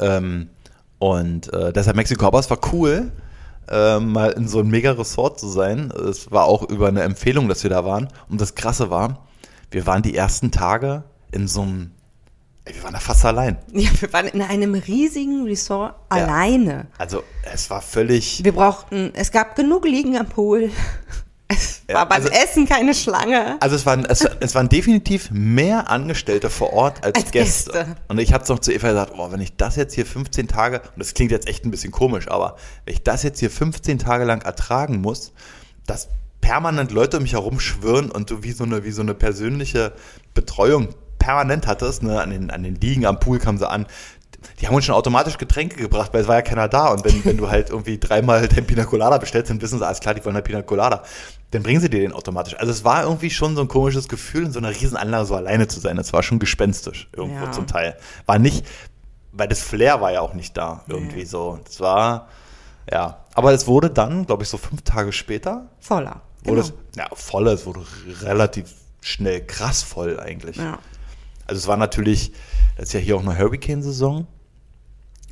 Ähm, 0.00 0.50
und 0.98 1.52
äh, 1.52 1.72
deshalb 1.72 1.96
Mexiko, 1.96 2.26
aber 2.26 2.38
es 2.38 2.50
war 2.50 2.58
cool, 2.72 3.12
äh, 3.68 3.98
mal 3.98 4.32
in 4.32 4.48
so 4.48 4.60
einem 4.60 4.70
Mega-Resort 4.70 5.38
zu 5.40 5.48
sein. 5.48 5.90
Es 5.90 6.30
war 6.30 6.44
auch 6.44 6.62
über 6.68 6.88
eine 6.88 7.02
Empfehlung, 7.02 7.48
dass 7.48 7.62
wir 7.62 7.70
da 7.70 7.84
waren. 7.84 8.08
Und 8.28 8.40
das 8.40 8.54
Krasse 8.54 8.90
war, 8.90 9.26
wir 9.70 9.86
waren 9.86 10.02
die 10.02 10.16
ersten 10.16 10.50
Tage 10.50 11.04
in 11.32 11.48
so 11.48 11.62
einem, 11.62 11.90
ey, 12.64 12.74
wir 12.74 12.84
waren 12.84 12.94
da 12.94 13.00
fast 13.00 13.24
allein. 13.24 13.58
Ja, 13.72 13.90
wir 14.00 14.12
waren 14.12 14.26
in 14.28 14.42
einem 14.42 14.74
riesigen 14.74 15.44
Resort 15.44 15.94
alleine. 16.08 16.86
Also 16.98 17.22
es 17.52 17.68
war 17.70 17.82
völlig, 17.82 18.44
Wir 18.44 18.52
brauchten, 18.52 19.12
es 19.14 19.30
gab 19.32 19.56
genug 19.56 19.84
Liegen 19.84 20.16
am 20.16 20.26
Pool. 20.26 20.70
Es 21.48 21.82
Ja, 21.88 21.94
war 21.96 22.08
beim 22.08 22.22
also- 22.22 22.28
Essen 22.34 22.66
keine 22.66 22.94
Schlange. 22.94 23.56
also 23.60 23.76
es 23.76 23.86
waren, 23.86 24.04
es, 24.04 24.26
es 24.40 24.54
waren 24.54 24.68
definitiv 24.68 25.30
mehr 25.30 25.88
Angestellte 25.90 26.50
vor 26.50 26.72
Ort 26.72 27.04
als, 27.04 27.16
Als 27.16 27.30
Gäste. 27.30 27.72
Gäste. 27.72 27.96
Und 28.08 28.18
ich 28.18 28.32
hatte 28.32 28.52
noch 28.52 28.58
zu 28.58 28.72
Eva 28.72 28.88
gesagt, 28.88 29.12
oh, 29.16 29.30
wenn 29.30 29.40
ich 29.40 29.56
das 29.56 29.76
jetzt 29.76 29.94
hier 29.94 30.06
15 30.06 30.48
Tage, 30.48 30.80
und 30.80 30.98
das 30.98 31.14
klingt 31.14 31.30
jetzt 31.30 31.46
echt 31.48 31.64
ein 31.64 31.70
bisschen 31.70 31.92
komisch, 31.92 32.28
aber 32.28 32.56
wenn 32.84 32.94
ich 32.94 33.02
das 33.04 33.22
jetzt 33.22 33.38
hier 33.38 33.50
15 33.50 33.98
Tage 34.00 34.24
lang 34.24 34.42
ertragen 34.42 35.00
muss, 35.00 35.32
dass 35.86 36.08
permanent 36.40 36.90
Leute 36.90 37.18
um 37.18 37.22
mich 37.22 37.32
herum 37.34 37.60
schwirren 37.60 38.10
und 38.10 38.30
du 38.30 38.42
wie 38.42 38.52
so 38.52 38.64
eine, 38.64 38.84
wie 38.84 38.90
so 38.92 39.02
eine 39.02 39.14
persönliche 39.14 39.92
Betreuung 40.34 40.88
permanent 41.18 41.66
hattest, 41.66 42.02
ne, 42.02 42.20
an 42.20 42.30
den, 42.30 42.50
an 42.50 42.62
den 42.62 42.74
Liegen, 42.76 43.06
am 43.06 43.18
Pool 43.18 43.38
kamen 43.38 43.58
sie 43.58 43.68
an, 43.68 43.86
die 44.60 44.66
haben 44.66 44.74
uns 44.74 44.84
schon 44.84 44.94
automatisch 44.94 45.38
Getränke 45.38 45.76
gebracht, 45.76 46.12
weil 46.14 46.22
es 46.22 46.28
war 46.28 46.36
ja 46.36 46.42
keiner 46.42 46.68
da. 46.68 46.88
Und 46.88 47.04
wenn, 47.04 47.24
wenn 47.24 47.36
du 47.36 47.50
halt 47.50 47.70
irgendwie 47.70 47.98
dreimal 47.98 48.46
den 48.48 48.66
Pina 48.66 48.84
Colada 48.84 49.18
bestellst, 49.18 49.50
dann 49.50 49.60
wissen 49.60 49.78
sie, 49.78 49.86
alles 49.86 50.00
klar, 50.00 50.14
die 50.14 50.24
wollen 50.24 50.34
halt 50.34 50.44
Pina 50.44 50.62
Colada. 50.62 51.02
Dann 51.50 51.62
bringen 51.62 51.80
sie 51.80 51.88
dir 51.90 52.00
den 52.00 52.12
automatisch. 52.12 52.54
Also 52.58 52.72
es 52.72 52.84
war 52.84 53.04
irgendwie 53.04 53.30
schon 53.30 53.54
so 53.56 53.62
ein 53.62 53.68
komisches 53.68 54.08
Gefühl, 54.08 54.46
in 54.46 54.52
so 54.52 54.58
einer 54.58 54.70
Riesenanlage 54.70 55.26
so 55.26 55.34
alleine 55.36 55.68
zu 55.68 55.80
sein. 55.80 55.96
Das 55.96 56.12
war 56.12 56.22
schon 56.22 56.38
gespenstisch 56.38 57.08
irgendwo 57.16 57.44
Ja. 57.44 57.52
zum 57.52 57.66
Teil. 57.66 57.96
War 58.26 58.38
nicht, 58.38 58.66
weil 59.32 59.48
das 59.48 59.60
Flair 59.60 60.00
war 60.00 60.12
ja 60.12 60.20
auch 60.22 60.34
nicht 60.34 60.56
da 60.56 60.82
irgendwie 60.88 61.24
so. 61.24 61.58
Das 61.64 61.80
war, 61.80 62.28
ja. 62.90 63.18
Aber 63.34 63.52
es 63.52 63.66
wurde 63.66 63.90
dann, 63.90 64.26
glaube 64.26 64.42
ich, 64.42 64.48
so 64.48 64.56
fünf 64.58 64.82
Tage 64.82 65.12
später, 65.12 65.68
Voller. 65.80 66.22
wurde 66.44 66.62
Genau. 66.62 66.74
es, 66.92 66.96
ja, 66.96 67.06
voller, 67.14 67.52
es 67.52 67.66
wurde 67.66 67.80
relativ 68.22 68.72
schnell 69.02 69.44
krass 69.46 69.82
voll 69.82 70.18
eigentlich. 70.18 70.56
Ja. 70.56 70.78
Also 71.46 71.60
es 71.60 71.66
war 71.68 71.76
natürlich, 71.76 72.32
das 72.76 72.86
ist 72.88 72.92
ja 72.94 73.00
hier 73.00 73.16
auch 73.16 73.20
eine 73.22 73.38
Hurricane-Saison 73.38 74.26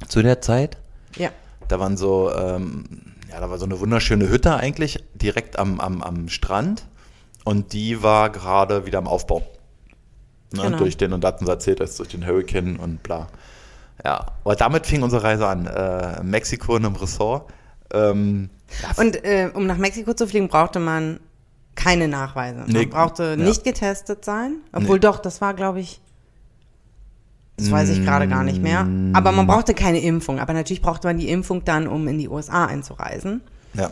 zu 0.08 0.22
der 0.22 0.40
Zeit. 0.40 0.76
ja. 1.16 1.30
Da 1.68 1.80
waren 1.80 1.96
so, 1.96 2.30
ähm, 2.30 2.84
ja, 3.30 3.40
da 3.40 3.48
war 3.48 3.56
so 3.58 3.64
eine 3.64 3.80
wunderschöne 3.80 4.28
Hütte 4.28 4.54
eigentlich 4.54 5.02
direkt 5.14 5.58
am, 5.58 5.80
am, 5.80 6.02
am 6.02 6.28
Strand 6.28 6.84
und 7.44 7.72
die 7.72 8.02
war 8.02 8.28
gerade 8.30 8.84
wieder 8.84 8.98
im 8.98 9.06
Aufbau. 9.08 9.42
Ne, 10.52 10.62
Genau. 10.62 10.76
Durch 10.78 10.96
den, 10.98 11.12
und 11.14 11.24
da 11.24 11.28
hatten 11.28 11.46
sie 11.46 11.50
erzählt, 11.50 11.80
dass 11.80 11.96
durch 11.96 12.10
den 12.10 12.26
Hurricane 12.26 12.76
und 12.76 13.02
bla. 13.02 13.28
Ja, 14.04 14.26
aber 14.44 14.56
damit 14.56 14.86
fing 14.86 15.02
unsere 15.02 15.22
Reise 15.22 15.46
an. 15.48 15.66
Äh, 15.66 16.22
Mexiko 16.22 16.76
in 16.76 16.84
einem 16.84 16.96
Ressort. 16.96 17.50
Ähm, 17.92 18.50
Und 18.96 19.24
äh, 19.24 19.50
um 19.54 19.66
nach 19.66 19.78
Mexiko 19.78 20.12
zu 20.12 20.26
fliegen, 20.28 20.48
brauchte 20.48 20.80
man 20.80 21.18
keine 21.76 22.08
Nachweise. 22.08 22.58
Man 22.60 22.68
Nee, 22.68 22.86
brauchte 22.86 23.22
ja. 23.30 23.36
nicht 23.36 23.64
getestet 23.64 24.24
sein. 24.24 24.56
Obwohl 24.72 24.96
Nee. 24.96 25.00
doch, 25.00 25.18
das 25.18 25.40
war, 25.40 25.54
glaube 25.54 25.80
ich, 25.80 26.00
das 27.56 27.70
weiß 27.70 27.88
ich 27.90 28.04
gerade 28.04 28.26
gar 28.28 28.42
nicht 28.44 28.60
mehr. 28.62 28.86
Aber 29.12 29.30
man 29.32 29.46
brauchte 29.46 29.74
keine 29.74 30.00
Impfung. 30.00 30.40
Aber 30.40 30.52
natürlich 30.52 30.82
brauchte 30.82 31.06
man 31.06 31.18
die 31.18 31.28
Impfung 31.28 31.64
dann, 31.64 31.86
um 31.86 32.06
in 32.08 32.18
die 32.18 32.28
USA 32.28 32.66
einzureisen. 32.66 33.42
ja. 33.74 33.90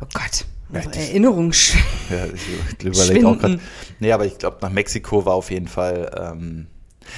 Oh 0.00 0.06
Gott, 0.12 0.44
Ja, 0.72 0.80
Erinnerung. 1.00 1.52
sch- 1.52 1.76
Ja, 2.10 2.26
ich 2.26 2.84
überlege 2.84 3.26
auch 3.28 3.38
gerade. 3.38 3.60
Nee, 4.00 4.12
aber 4.12 4.26
ich 4.26 4.36
glaube, 4.38 4.58
nach 4.60 4.70
Mexiko 4.70 5.24
war 5.24 5.34
auf 5.34 5.50
jeden 5.52 5.68
Fall. 5.68 6.10
Ähm, 6.20 6.66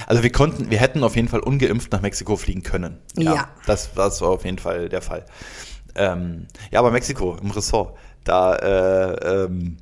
also 0.05 0.21
wir 0.21 0.31
konnten, 0.31 0.69
wir 0.69 0.77
hätten 0.77 1.03
auf 1.03 1.15
jeden 1.15 1.27
Fall 1.27 1.39
ungeimpft 1.39 1.91
nach 1.91 2.01
Mexiko 2.01 2.37
fliegen 2.37 2.61
können. 2.61 2.97
Ja. 3.17 3.49
Das, 3.65 3.89
das 3.95 4.21
war 4.21 4.29
auf 4.29 4.45
jeden 4.45 4.59
Fall 4.59 4.89
der 4.89 5.01
Fall. 5.01 5.25
Ähm, 5.95 6.45
ja, 6.71 6.79
aber 6.79 6.91
Mexiko 6.91 7.35
im 7.41 7.49
Ressort, 7.51 7.97
da 8.23 8.55
äh, 8.55 9.45
ähm, 9.45 9.77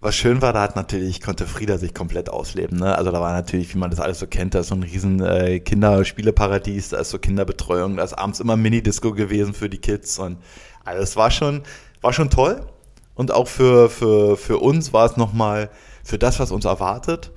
was 0.00 0.14
schön 0.14 0.40
war, 0.40 0.54
da 0.54 0.62
hat 0.62 0.76
natürlich, 0.76 1.20
konnte 1.20 1.46
Frieda 1.46 1.76
sich 1.76 1.92
komplett 1.92 2.30
ausleben. 2.30 2.78
Ne? 2.78 2.96
Also 2.96 3.10
da 3.10 3.20
war 3.20 3.32
natürlich, 3.32 3.74
wie 3.74 3.78
man 3.78 3.90
das 3.90 4.00
alles 4.00 4.18
so 4.18 4.26
kennt, 4.26 4.54
da 4.54 4.60
ist 4.60 4.68
so 4.68 4.74
ein 4.74 4.82
riesen 4.82 5.20
äh, 5.22 5.60
Kinderspieleparadies, 5.60 6.90
da 6.90 6.98
ist 6.98 7.10
so 7.10 7.18
Kinderbetreuung, 7.18 7.96
da 7.96 8.04
ist 8.04 8.14
abends 8.14 8.40
immer 8.40 8.56
Minidisco 8.56 9.12
gewesen 9.12 9.52
für 9.52 9.68
die 9.68 9.78
Kids 9.78 10.18
und 10.18 10.38
also 10.84 11.02
es 11.02 11.16
war 11.16 11.30
schon, 11.30 11.62
war 12.00 12.12
schon 12.12 12.30
toll. 12.30 12.66
Und 13.14 13.32
auch 13.32 13.48
für, 13.48 13.90
für, 13.90 14.38
für 14.38 14.58
uns 14.58 14.94
war 14.94 15.04
es 15.04 15.18
nochmal, 15.18 15.68
für 16.02 16.18
das, 16.18 16.40
was 16.40 16.50
uns 16.50 16.64
erwartet 16.64 17.30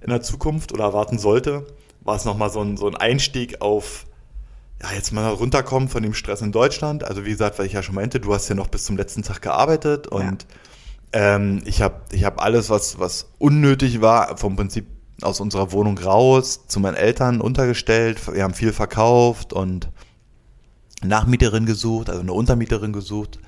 in 0.00 0.10
der 0.10 0.22
Zukunft 0.22 0.72
oder 0.72 0.84
erwarten 0.84 1.18
sollte, 1.18 1.66
war 2.02 2.14
es 2.14 2.24
nochmal 2.24 2.50
so 2.50 2.60
ein, 2.60 2.76
so 2.76 2.86
ein 2.86 2.96
Einstieg 2.96 3.60
auf, 3.60 4.06
ja, 4.80 4.92
jetzt 4.94 5.12
mal 5.12 5.28
runterkommen 5.28 5.88
von 5.88 6.04
dem 6.04 6.14
Stress 6.14 6.40
in 6.42 6.52
Deutschland. 6.52 7.02
Also 7.02 7.24
wie 7.24 7.30
gesagt, 7.30 7.58
weil 7.58 7.66
ich 7.66 7.72
ja 7.72 7.82
schon 7.82 7.96
meinte, 7.96 8.20
du 8.20 8.32
hast 8.32 8.48
ja 8.48 8.54
noch 8.54 8.68
bis 8.68 8.84
zum 8.84 8.96
letzten 8.96 9.22
Tag 9.22 9.42
gearbeitet 9.42 10.06
und 10.06 10.46
ähm, 11.12 11.62
ich 11.64 11.82
habe 11.82 12.02
ich 12.12 12.24
hab 12.24 12.42
alles, 12.42 12.70
was, 12.70 12.98
was 12.98 13.30
unnötig 13.38 14.00
war, 14.00 14.36
vom 14.36 14.56
Prinzip 14.56 14.86
aus 15.22 15.40
unserer 15.40 15.72
Wohnung 15.72 15.98
raus, 15.98 16.66
zu 16.66 16.80
meinen 16.80 16.94
Eltern 16.94 17.40
untergestellt. 17.40 18.20
Wir 18.32 18.42
haben 18.42 18.54
viel 18.54 18.72
verkauft 18.72 19.52
und 19.52 19.88
Nachmieterin 21.02 21.66
gesucht, 21.66 22.10
also 22.10 22.20
eine 22.20 22.32
Untermieterin 22.32 22.92
gesucht. 22.92 23.38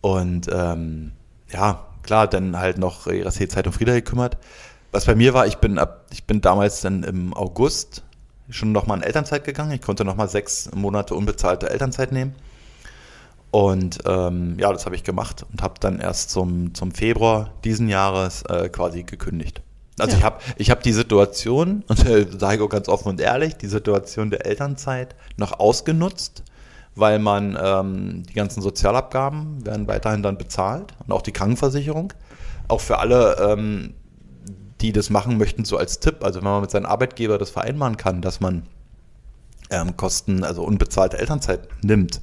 Und 0.00 0.48
ähm, 0.52 1.12
ja, 1.52 1.86
klar, 2.02 2.26
dann 2.26 2.58
halt 2.58 2.78
noch 2.78 3.06
restliche 3.06 3.48
Zeit 3.48 3.66
um 3.66 3.72
Frieda 3.72 3.94
gekümmert. 3.94 4.38
was 4.92 5.06
bei 5.06 5.14
mir 5.14 5.34
war, 5.34 5.46
ich 5.46 5.56
bin 5.56 5.78
ab, 5.78 6.06
ich 6.12 6.24
bin 6.24 6.40
damals 6.40 6.80
dann 6.80 7.02
im 7.02 7.34
August 7.34 8.02
schon 8.50 8.72
nochmal 8.72 8.98
in 8.98 9.04
Elternzeit 9.04 9.44
gegangen. 9.44 9.72
Ich 9.72 9.82
konnte 9.82 10.04
nochmal 10.04 10.28
sechs 10.28 10.70
Monate 10.74 11.14
unbezahlte 11.14 11.70
Elternzeit 11.70 12.12
nehmen. 12.12 12.34
Und 13.54 14.00
ähm, 14.04 14.56
ja, 14.58 14.72
das 14.72 14.84
habe 14.84 14.96
ich 14.96 15.04
gemacht 15.04 15.46
und 15.48 15.62
habe 15.62 15.74
dann 15.78 16.00
erst 16.00 16.30
zum, 16.30 16.74
zum 16.74 16.90
Februar 16.90 17.52
diesen 17.62 17.88
Jahres 17.88 18.42
äh, 18.48 18.68
quasi 18.68 19.04
gekündigt. 19.04 19.62
Also 19.96 20.10
Ja. 20.10 20.18
ich 20.18 20.24
habe 20.24 20.38
ich 20.56 20.70
hab 20.72 20.82
die 20.82 20.90
Situation, 20.92 21.84
und 21.88 22.04
äh, 22.04 22.26
sage 22.36 22.56
ich 22.56 22.62
auch 22.62 22.68
ganz 22.68 22.88
offen 22.88 23.10
und 23.10 23.20
ehrlich, 23.20 23.54
die 23.56 23.68
Situation 23.68 24.30
der 24.30 24.44
Elternzeit 24.44 25.14
noch 25.36 25.60
ausgenutzt, 25.60 26.42
weil 26.96 27.20
man 27.20 27.56
ähm, 27.62 28.24
die 28.24 28.32
ganzen 28.32 28.60
Sozialabgaben 28.60 29.64
werden 29.64 29.86
weiterhin 29.86 30.24
dann 30.24 30.36
bezahlt 30.36 30.92
und 31.06 31.12
auch 31.12 31.22
die 31.22 31.30
Krankenversicherung. 31.30 32.12
Auch 32.66 32.80
für 32.80 32.98
alle, 32.98 33.36
ähm, 33.38 33.94
die 34.80 34.90
das 34.90 35.10
machen 35.10 35.38
möchten, 35.38 35.64
so 35.64 35.76
als 35.76 36.00
Tipp, 36.00 36.24
also 36.24 36.40
wenn 36.40 36.50
man 36.50 36.62
mit 36.62 36.72
seinem 36.72 36.86
Arbeitgeber 36.86 37.38
das 37.38 37.50
vereinbaren 37.50 37.98
kann, 37.98 38.20
dass 38.20 38.40
man 38.40 38.64
ähm, 39.70 39.96
Kosten, 39.96 40.42
also 40.42 40.64
unbezahlte 40.64 41.18
Elternzeit 41.18 41.68
nimmt, 41.84 42.20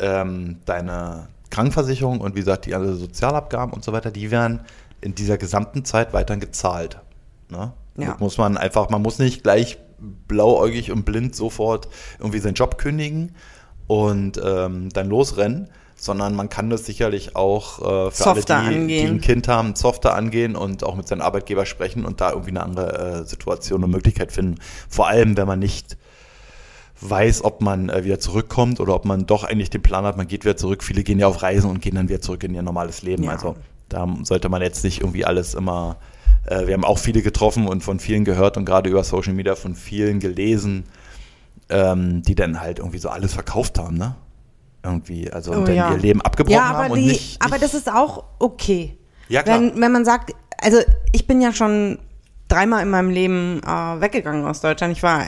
ähm, 0.00 0.58
deine 0.64 1.28
Krankenversicherung 1.50 2.20
und 2.20 2.34
wie 2.34 2.40
gesagt 2.40 2.66
die 2.66 2.74
alle 2.74 2.94
Sozialabgaben 2.94 3.72
und 3.72 3.84
so 3.84 3.92
weiter, 3.92 4.10
die 4.10 4.30
werden 4.30 4.60
in 5.00 5.14
dieser 5.14 5.38
gesamten 5.38 5.84
Zeit 5.84 6.12
weiterhin 6.12 6.40
gezahlt. 6.40 7.00
Ne? 7.48 7.72
Ja. 7.96 8.16
Muss 8.18 8.38
man 8.38 8.56
einfach, 8.56 8.88
man 8.90 9.02
muss 9.02 9.18
nicht 9.18 9.42
gleich 9.42 9.78
blauäugig 9.98 10.90
und 10.90 11.04
blind 11.04 11.34
sofort 11.34 11.88
irgendwie 12.18 12.38
seinen 12.38 12.54
Job 12.54 12.78
kündigen 12.78 13.34
und 13.86 14.40
ähm, 14.42 14.88
dann 14.90 15.08
losrennen, 15.08 15.68
sondern 15.96 16.34
man 16.34 16.48
kann 16.48 16.70
das 16.70 16.86
sicherlich 16.86 17.36
auch 17.36 17.80
äh, 17.80 18.10
für 18.10 18.22
Softer 18.22 18.58
alle, 18.58 18.70
die, 18.70 18.74
die 18.74 18.80
angehen. 18.80 19.10
ein 19.16 19.20
Kind 19.20 19.48
haben, 19.48 19.74
softer 19.74 20.14
angehen 20.14 20.56
und 20.56 20.84
auch 20.84 20.96
mit 20.96 21.08
seinem 21.08 21.20
Arbeitgeber 21.20 21.66
sprechen 21.66 22.04
und 22.06 22.20
da 22.20 22.30
irgendwie 22.30 22.50
eine 22.50 22.62
andere 22.62 23.20
äh, 23.22 23.24
Situation 23.26 23.84
und 23.84 23.90
Möglichkeit 23.90 24.32
finden. 24.32 24.60
Vor 24.88 25.08
allem, 25.08 25.36
wenn 25.36 25.46
man 25.46 25.58
nicht 25.58 25.98
weiß, 27.00 27.44
ob 27.44 27.62
man 27.62 27.88
äh, 27.88 28.04
wieder 28.04 28.18
zurückkommt 28.18 28.80
oder 28.80 28.94
ob 28.94 29.04
man 29.04 29.26
doch 29.26 29.44
eigentlich 29.44 29.70
den 29.70 29.82
Plan 29.82 30.04
hat, 30.04 30.16
man 30.16 30.28
geht 30.28 30.44
wieder 30.44 30.56
zurück. 30.56 30.82
Viele 30.82 31.02
gehen 31.02 31.18
ja 31.18 31.26
auf 31.26 31.42
Reisen 31.42 31.70
und 31.70 31.80
gehen 31.80 31.94
dann 31.94 32.08
wieder 32.08 32.20
zurück 32.20 32.44
in 32.44 32.54
ihr 32.54 32.62
normales 32.62 33.02
Leben. 33.02 33.24
Ja. 33.24 33.32
Also 33.32 33.56
da 33.88 34.06
sollte 34.22 34.48
man 34.48 34.62
jetzt 34.62 34.84
nicht 34.84 35.00
irgendwie 35.00 35.24
alles 35.24 35.54
immer. 35.54 35.96
Äh, 36.46 36.66
wir 36.66 36.74
haben 36.74 36.84
auch 36.84 36.98
viele 36.98 37.22
getroffen 37.22 37.66
und 37.66 37.82
von 37.82 38.00
vielen 38.00 38.24
gehört 38.24 38.56
und 38.56 38.64
gerade 38.64 38.90
über 38.90 39.02
Social 39.04 39.32
Media 39.32 39.54
von 39.56 39.74
vielen 39.74 40.20
gelesen, 40.20 40.84
ähm, 41.68 42.22
die 42.22 42.34
dann 42.34 42.60
halt 42.60 42.78
irgendwie 42.78 42.98
so 42.98 43.08
alles 43.08 43.34
verkauft 43.34 43.78
haben, 43.78 43.96
ne? 43.96 44.14
Irgendwie, 44.82 45.30
also 45.30 45.52
Oh, 45.52 45.58
und 45.58 45.68
dann 45.68 45.76
ja. 45.76 45.92
ihr 45.92 45.98
Leben 45.98 46.22
abgebrochen 46.22 46.56
Ja, 46.56 46.64
aber, 46.70 46.84
haben 46.84 46.92
und 46.92 46.98
die, 46.98 47.08
nicht, 47.08 47.42
aber 47.42 47.58
das 47.58 47.74
ist 47.74 47.90
auch 47.90 48.24
okay. 48.38 48.96
Ja, 49.28 49.42
klar. 49.42 49.60
Wenn, 49.60 49.80
wenn 49.80 49.92
man 49.92 50.04
sagt, 50.04 50.34
also 50.58 50.78
ich 51.12 51.26
bin 51.26 51.40
ja 51.40 51.52
schon 51.52 51.98
dreimal 52.48 52.82
in 52.82 52.90
meinem 52.90 53.10
Leben 53.10 53.60
äh, 53.62 54.00
weggegangen 54.00 54.44
aus 54.44 54.60
Deutschland. 54.60 54.92
Ich 54.92 55.02
war 55.02 55.26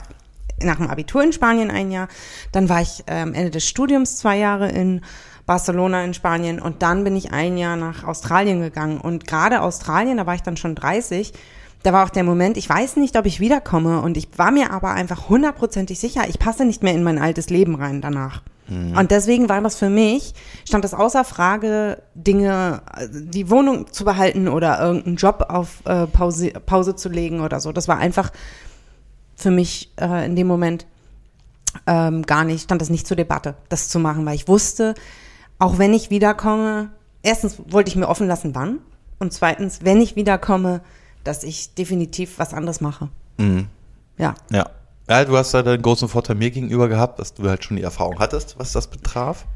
nach 0.64 0.76
dem 0.76 0.88
Abitur 0.88 1.22
in 1.22 1.32
Spanien 1.32 1.70
ein 1.70 1.90
Jahr, 1.90 2.08
dann 2.52 2.68
war 2.68 2.80
ich 2.80 3.04
äh, 3.06 3.20
am 3.20 3.34
Ende 3.34 3.50
des 3.50 3.66
Studiums 3.66 4.16
zwei 4.16 4.38
Jahre 4.38 4.70
in 4.70 5.00
Barcelona 5.46 6.04
in 6.04 6.14
Spanien 6.14 6.60
und 6.60 6.82
dann 6.82 7.04
bin 7.04 7.16
ich 7.16 7.32
ein 7.32 7.56
Jahr 7.58 7.76
nach 7.76 8.04
Australien 8.04 8.60
gegangen. 8.60 9.00
Und 9.00 9.26
gerade 9.26 9.60
Australien, 9.60 10.16
da 10.16 10.26
war 10.26 10.34
ich 10.34 10.42
dann 10.42 10.56
schon 10.56 10.74
30, 10.74 11.32
da 11.82 11.92
war 11.92 12.04
auch 12.04 12.10
der 12.10 12.22
Moment, 12.22 12.56
ich 12.56 12.68
weiß 12.68 12.96
nicht, 12.96 13.16
ob 13.16 13.26
ich 13.26 13.40
wiederkomme 13.40 14.00
und 14.02 14.16
ich 14.16 14.28
war 14.36 14.52
mir 14.52 14.70
aber 14.70 14.92
einfach 14.92 15.28
hundertprozentig 15.28 15.98
sicher, 15.98 16.28
ich 16.28 16.38
passe 16.38 16.64
nicht 16.64 16.82
mehr 16.82 16.94
in 16.94 17.02
mein 17.02 17.18
altes 17.18 17.50
Leben 17.50 17.74
rein 17.74 18.00
danach. 18.00 18.42
Und 18.96 19.10
deswegen 19.10 19.48
war 19.48 19.60
das 19.60 19.76
für 19.76 19.90
mich, 19.90 20.34
stand 20.66 20.84
das 20.84 20.94
außer 20.94 21.24
Frage, 21.24 22.02
Dinge, 22.14 22.82
äh, 22.96 23.08
die 23.10 23.50
Wohnung 23.50 23.92
zu 23.92 24.04
behalten 24.04 24.48
oder 24.48 24.80
irgendeinen 24.80 25.16
Job 25.16 25.46
auf 25.48 25.82
äh, 25.84 26.06
Pause, 26.06 26.52
Pause 26.64 26.96
zu 26.96 27.08
legen 27.08 27.40
oder 27.40 27.60
so. 27.60 27.72
Das 27.72 27.88
war 27.88 27.98
einfach 27.98 28.30
für 29.42 29.50
mich 29.50 29.92
äh, 30.00 30.26
in 30.26 30.36
dem 30.36 30.46
Moment 30.46 30.86
ähm, 31.86 32.22
gar 32.22 32.44
nicht, 32.44 32.64
stand 32.64 32.80
das 32.80 32.90
nicht 32.90 33.06
zur 33.06 33.16
Debatte, 33.16 33.54
das 33.68 33.88
zu 33.88 33.98
machen, 33.98 34.24
weil 34.26 34.34
ich 34.34 34.48
wusste, 34.48 34.94
auch 35.58 35.78
wenn 35.78 35.94
ich 35.94 36.10
wiederkomme, 36.10 36.90
erstens 37.22 37.56
wollte 37.68 37.88
ich 37.88 37.96
mir 37.96 38.08
offen 38.08 38.26
lassen, 38.26 38.54
wann. 38.54 38.78
Und 39.18 39.32
zweitens, 39.32 39.80
wenn 39.84 40.00
ich 40.00 40.16
wiederkomme, 40.16 40.80
dass 41.24 41.44
ich 41.44 41.74
definitiv 41.74 42.38
was 42.38 42.52
anderes 42.52 42.80
mache. 42.80 43.08
Mhm. 43.38 43.68
Ja. 44.18 44.34
Ja. 44.50 44.70
Ja, 45.08 45.24
du 45.24 45.36
hast 45.36 45.52
da 45.52 45.62
den 45.62 45.82
großen 45.82 46.08
Vorteil 46.08 46.36
mir 46.36 46.50
gegenüber 46.50 46.88
gehabt, 46.88 47.18
dass 47.18 47.34
du 47.34 47.48
halt 47.48 47.64
schon 47.64 47.76
die 47.76 47.82
Erfahrung 47.82 48.18
hattest, 48.18 48.58
was 48.58 48.72
das 48.72 48.86
betraf. 48.86 49.46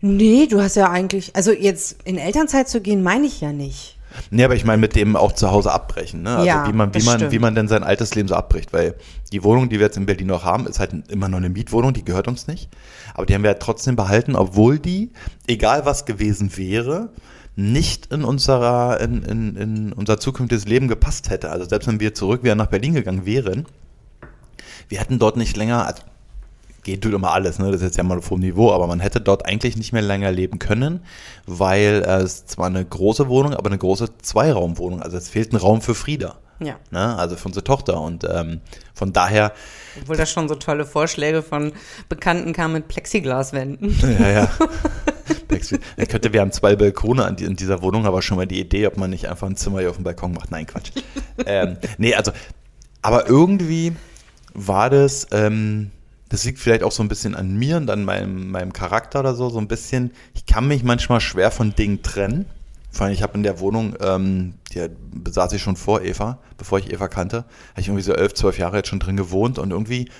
Nee, 0.00 0.46
du 0.46 0.60
hast 0.60 0.76
ja 0.76 0.90
eigentlich, 0.90 1.34
also 1.34 1.52
jetzt 1.52 2.02
in 2.04 2.18
Elternzeit 2.18 2.68
zu 2.68 2.80
gehen, 2.80 3.02
meine 3.02 3.26
ich 3.26 3.40
ja 3.40 3.52
nicht. 3.52 3.98
Nee, 4.30 4.44
aber 4.44 4.54
ich 4.54 4.64
meine 4.64 4.78
mit 4.80 4.94
dem 4.96 5.16
auch 5.16 5.32
zu 5.32 5.50
Hause 5.50 5.72
abbrechen, 5.72 6.22
ne? 6.22 6.30
Also 6.36 6.46
Ja, 6.46 6.68
wie 6.68 6.72
man, 6.72 6.94
wie 6.94 7.02
man, 7.02 7.18
stimmt. 7.18 7.32
wie 7.32 7.38
man 7.38 7.54
denn 7.54 7.68
sein 7.68 7.82
altes 7.84 8.14
Leben 8.14 8.28
so 8.28 8.34
abbricht, 8.34 8.72
weil 8.72 8.94
die 9.32 9.42
Wohnung, 9.44 9.68
die 9.68 9.78
wir 9.78 9.86
jetzt 9.86 9.96
in 9.96 10.06
Berlin 10.06 10.28
noch 10.28 10.44
haben, 10.44 10.66
ist 10.66 10.78
halt 10.80 10.92
immer 11.08 11.28
noch 11.28 11.38
eine 11.38 11.48
Mietwohnung, 11.48 11.92
die 11.92 12.04
gehört 12.04 12.28
uns 12.28 12.46
nicht. 12.46 12.68
Aber 13.14 13.26
die 13.26 13.34
haben 13.34 13.42
wir 13.42 13.50
ja 13.50 13.58
trotzdem 13.58 13.96
behalten, 13.96 14.36
obwohl 14.36 14.78
die, 14.78 15.10
egal 15.46 15.84
was 15.86 16.04
gewesen 16.04 16.56
wäre, 16.56 17.10
nicht 17.56 18.12
in 18.12 18.24
unserer, 18.24 19.00
in, 19.00 19.22
in, 19.22 19.56
in 19.56 19.92
unser 19.92 20.18
zukünftiges 20.18 20.66
Leben 20.66 20.88
gepasst 20.88 21.30
hätte. 21.30 21.50
Also 21.50 21.64
selbst 21.68 21.86
wenn 21.86 22.00
wir 22.00 22.14
zurück 22.14 22.42
wieder 22.42 22.54
nach 22.56 22.66
Berlin 22.66 22.94
gegangen 22.94 23.26
wären, 23.26 23.66
wir 24.88 24.98
hätten 24.98 25.18
dort 25.18 25.36
nicht 25.36 25.56
länger, 25.56 25.86
also 25.86 26.02
geht 26.84 27.02
tut 27.02 27.12
immer 27.14 27.32
alles, 27.32 27.58
ne? 27.58 27.66
Das 27.66 27.76
ist 27.76 27.82
jetzt 27.82 27.96
ja 27.96 28.04
mal 28.04 28.18
auf 28.18 28.30
hohem 28.30 28.40
Niveau, 28.40 28.72
aber 28.72 28.86
man 28.86 29.00
hätte 29.00 29.20
dort 29.20 29.46
eigentlich 29.46 29.76
nicht 29.76 29.92
mehr 29.92 30.02
länger 30.02 30.30
leben 30.30 30.58
können, 30.58 31.00
weil 31.46 32.04
äh, 32.06 32.22
es 32.22 32.46
zwar 32.46 32.66
eine 32.66 32.84
große 32.84 33.28
Wohnung, 33.28 33.54
aber 33.54 33.68
eine 33.68 33.78
große 33.78 34.18
Zweiraumwohnung. 34.18 35.02
Also 35.02 35.16
es 35.16 35.28
fehlt 35.28 35.52
ein 35.52 35.56
Raum 35.56 35.80
für 35.80 35.94
Frieda. 35.94 36.36
Ja. 36.60 36.76
Ne? 36.90 37.16
Also 37.16 37.36
für 37.36 37.46
unsere 37.46 37.64
Tochter. 37.64 38.00
Und 38.00 38.24
ähm, 38.30 38.60
von 38.94 39.12
daher, 39.12 39.52
Obwohl 40.00 40.16
da 40.16 40.26
schon 40.26 40.48
so 40.48 40.54
tolle 40.54 40.84
Vorschläge 40.84 41.42
von 41.42 41.72
Bekannten 42.08 42.52
kamen 42.52 42.74
mit 42.74 42.88
Plexiglaswänden. 42.88 43.98
ja, 44.20 44.30
ja. 44.30 44.50
Er 45.96 46.06
könnte, 46.06 46.32
wir 46.34 46.42
haben 46.42 46.52
zwei 46.52 46.76
Balkone 46.76 47.24
an 47.24 47.36
die, 47.36 47.44
in 47.44 47.56
dieser 47.56 47.80
Wohnung, 47.80 48.04
aber 48.04 48.20
schon 48.20 48.36
mal 48.36 48.46
die 48.46 48.60
Idee, 48.60 48.86
ob 48.86 48.98
man 48.98 49.08
nicht 49.08 49.28
einfach 49.28 49.46
ein 49.46 49.56
Zimmer 49.56 49.80
hier 49.80 49.88
auf 49.88 49.96
dem 49.96 50.04
Balkon 50.04 50.32
macht. 50.32 50.50
Nein, 50.50 50.66
Quatsch. 50.66 50.90
ähm, 51.46 51.78
nee, 51.96 52.14
also, 52.14 52.32
aber 53.00 53.28
irgendwie 53.28 53.94
war 54.52 54.90
das, 54.90 55.28
ähm, 55.30 55.90
das 56.34 56.44
liegt 56.44 56.58
vielleicht 56.58 56.82
auch 56.82 56.90
so 56.90 57.00
ein 57.00 57.06
bisschen 57.06 57.36
an 57.36 57.54
mir 57.54 57.76
und 57.76 57.88
an 57.88 58.04
meinem, 58.04 58.50
meinem 58.50 58.72
Charakter 58.72 59.20
oder 59.20 59.36
so, 59.36 59.50
so 59.50 59.60
ein 59.60 59.68
bisschen, 59.68 60.10
ich 60.34 60.46
kann 60.46 60.66
mich 60.66 60.82
manchmal 60.82 61.20
schwer 61.20 61.52
von 61.52 61.76
Dingen 61.76 62.02
trennen. 62.02 62.46
Vor 62.90 63.06
allem, 63.06 63.14
ich 63.14 63.22
habe 63.22 63.34
in 63.34 63.44
der 63.44 63.60
Wohnung, 63.60 63.94
ähm, 64.00 64.54
die 64.72 64.84
besaß 65.12 65.52
ich 65.52 65.62
schon 65.62 65.76
vor 65.76 66.02
Eva, 66.02 66.38
bevor 66.58 66.80
ich 66.80 66.92
Eva 66.92 67.06
kannte, 67.06 67.44
habe 67.70 67.80
ich 67.80 67.86
irgendwie 67.86 68.02
so 68.02 68.14
elf, 68.14 68.34
zwölf 68.34 68.58
Jahre 68.58 68.78
jetzt 68.78 68.88
schon 68.88 68.98
drin 68.98 69.16
gewohnt 69.16 69.60
und 69.60 69.70
irgendwie, 69.70 70.10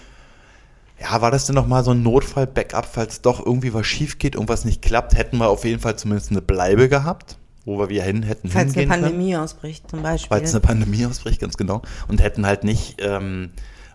ja, 1.01 1.21
war 1.21 1.33
das 1.33 1.47
denn 1.47 1.57
nochmal 1.57 1.83
so 1.83 1.91
ein 1.91 2.05
Notfall-Backup, 2.05 2.87
falls 2.87 3.21
doch 3.21 3.45
irgendwie 3.45 3.75
was 3.75 3.85
schief 3.85 4.21
geht, 4.21 4.37
irgendwas 4.37 4.65
nicht 4.65 4.83
klappt, 4.83 5.17
hätten 5.17 5.39
wir 5.39 5.49
auf 5.49 5.65
jeden 5.65 5.81
Fall 5.81 5.97
zumindest 5.97 6.31
eine 6.31 6.43
Bleibe 6.43 6.89
gehabt, 6.89 7.39
wo 7.65 7.77
wir 7.77 7.89
wieder 7.89 8.05
hin 8.05 8.23
hätten 8.23 8.51
Falls 8.51 8.67
eine 8.67 8.83
hingehen 8.83 8.89
können 8.89 9.03
Pandemie 9.03 9.37
ausbricht, 9.37 9.91
zum 9.91 10.03
Beispiel. 10.03 10.29
falls 10.29 10.53
eine 10.53 10.61
Pandemie 10.61 11.07
ausbricht, 11.07 11.41
ganz 11.41 11.57
genau. 11.57 11.83
Und 12.07 12.23
hätten 12.23 12.47
halt 12.47 12.63
nicht 12.63 13.01
ähm, 13.01 13.51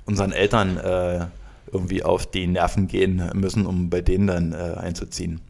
unseren 0.06 0.34
Eltern 0.34 0.76
äh, 0.76 1.28
irgendwie 1.72 2.04
auf 2.04 2.26
die 2.26 2.48
Nerven 2.48 2.88
gehen 2.88 3.30
müssen, 3.34 3.66
um 3.66 3.90
bei 3.90 4.02
denen 4.02 4.28
dann 4.28 4.54
äh, 4.54 4.78
einzuziehen. 4.80 5.42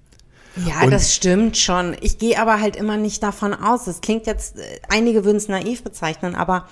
Ja, 0.68 0.82
Und- 0.84 0.92
das 0.92 1.14
stimmt 1.14 1.58
schon. 1.58 1.96
Ich 2.02 2.18
gehe 2.18 2.40
aber 2.40 2.60
halt 2.60 2.76
immer 2.76 2.98
nicht 2.98 3.24
davon 3.24 3.54
aus. 3.54 3.86
Das 3.86 4.02
klingt 4.02 4.28
jetzt, 4.28 4.58
äh, 4.58 4.62
einige 4.90 5.26
würden 5.26 5.38
es 5.38 5.48
naiv 5.48 5.84
bezeichnen, 5.84 6.36
aber 6.36 6.68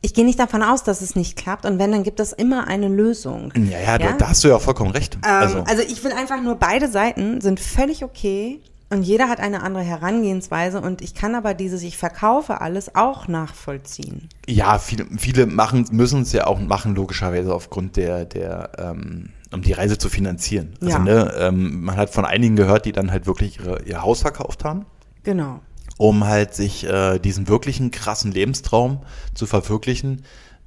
ich 0.00 0.14
gehe 0.14 0.24
nicht 0.24 0.38
davon 0.38 0.62
aus, 0.62 0.82
dass 0.82 1.00
es 1.00 1.14
nicht 1.14 1.36
klappt. 1.36 1.64
Und 1.64 1.78
wenn, 1.78 1.92
dann 1.92 2.02
gibt 2.02 2.18
es 2.20 2.32
immer 2.32 2.66
eine 2.66 2.88
Lösung. 2.88 3.52
Ja, 3.70 3.78
ja, 3.80 3.98
Da, 3.98 4.12
da 4.12 4.28
hast 4.30 4.42
du 4.42 4.48
ja 4.48 4.56
auch 4.56 4.60
vollkommen 4.60 4.90
recht. 4.90 5.14
Ähm, 5.16 5.20
also, 5.24 5.58
also. 5.60 5.82
ich 5.82 6.02
will 6.02 6.12
einfach 6.12 6.42
nur, 6.42 6.56
beide 6.56 6.90
Seiten 6.90 7.40
sind 7.40 7.60
völlig 7.60 8.02
okay 8.02 8.60
und 8.92 9.02
jeder 9.02 9.28
hat 9.28 9.40
eine 9.40 9.62
andere 9.62 9.82
Herangehensweise 9.82 10.80
und 10.80 11.02
ich 11.02 11.14
kann 11.14 11.34
aber 11.34 11.54
dieses, 11.54 11.82
ich 11.82 11.96
verkaufe 11.96 12.60
alles 12.60 12.94
auch 12.94 13.26
nachvollziehen. 13.26 14.28
ja, 14.46 14.78
viele, 14.78 15.06
viele 15.18 15.46
machen, 15.46 15.86
müssen 15.92 16.22
es 16.22 16.32
ja 16.32 16.46
auch 16.46 16.60
machen, 16.60 16.94
logischerweise 16.94 17.54
aufgrund 17.54 17.96
der, 17.96 18.24
der 18.26 18.70
ähm, 18.78 19.30
um 19.52 19.62
die 19.62 19.72
Reise 19.72 19.98
zu 19.98 20.08
finanzieren. 20.08 20.74
Also, 20.80 20.92
Ja. 20.92 20.98
ne, 20.98 21.34
ähm, 21.38 21.82
man 21.84 21.96
hat 21.96 22.10
von 22.10 22.24
einigen 22.24 22.56
gehört, 22.56 22.86
die 22.86 22.92
dann 22.92 23.10
halt 23.10 23.26
wirklich 23.26 23.58
ihre, 23.58 23.82
ihr 23.84 24.02
Haus 24.02 24.20
verkauft 24.22 24.64
haben. 24.64 24.86
Genau. 25.24 25.60
um 25.98 26.24
halt 26.26 26.52
sich 26.54 26.84
äh, 26.84 27.18
diesen 27.20 27.46
wirklichen 27.48 27.90
krassen 27.92 28.32
Lebenstraum 28.32 29.00
zu 29.34 29.46
verwirklichen, 29.46 30.24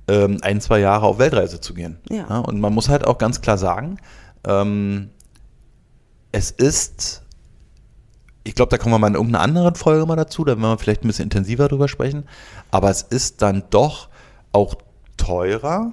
ähm, 0.08 0.38
ein, 0.44 0.62
zwei 0.62 0.80
Jahre 0.80 1.06
auf 1.08 1.18
Weltreise 1.20 1.60
zu 1.60 1.74
gehen. 1.74 1.98
Ja. 2.10 2.40
und 2.40 2.60
man 2.62 2.74
muss 2.74 2.88
halt 2.90 3.06
auch 3.06 3.18
ganz 3.18 3.42
klar 3.42 3.58
sagen, 3.58 3.98
ähm, 4.48 5.10
es 6.32 6.52
ist, 6.52 7.24
ich 8.46 8.54
glaube, 8.54 8.70
da 8.70 8.78
kommen 8.78 8.94
wir 8.94 9.00
mal 9.00 9.08
in 9.08 9.16
irgendeiner 9.16 9.44
anderen 9.44 9.76
Folge 9.76 10.06
mal 10.06 10.16
dazu, 10.16 10.46
da 10.46 10.52
werden 10.52 10.62
wir 10.62 10.78
vielleicht 10.78 11.04
ein 11.04 11.08
bisschen 11.08 11.24
intensiver 11.24 11.68
drüber 11.68 11.88
sprechen, 11.88 12.26
aber 12.72 12.90
es 12.92 13.02
ist 13.02 13.42
dann 13.42 13.64
doch 13.72 14.08
auch 14.52 14.76
teurer, 15.18 15.92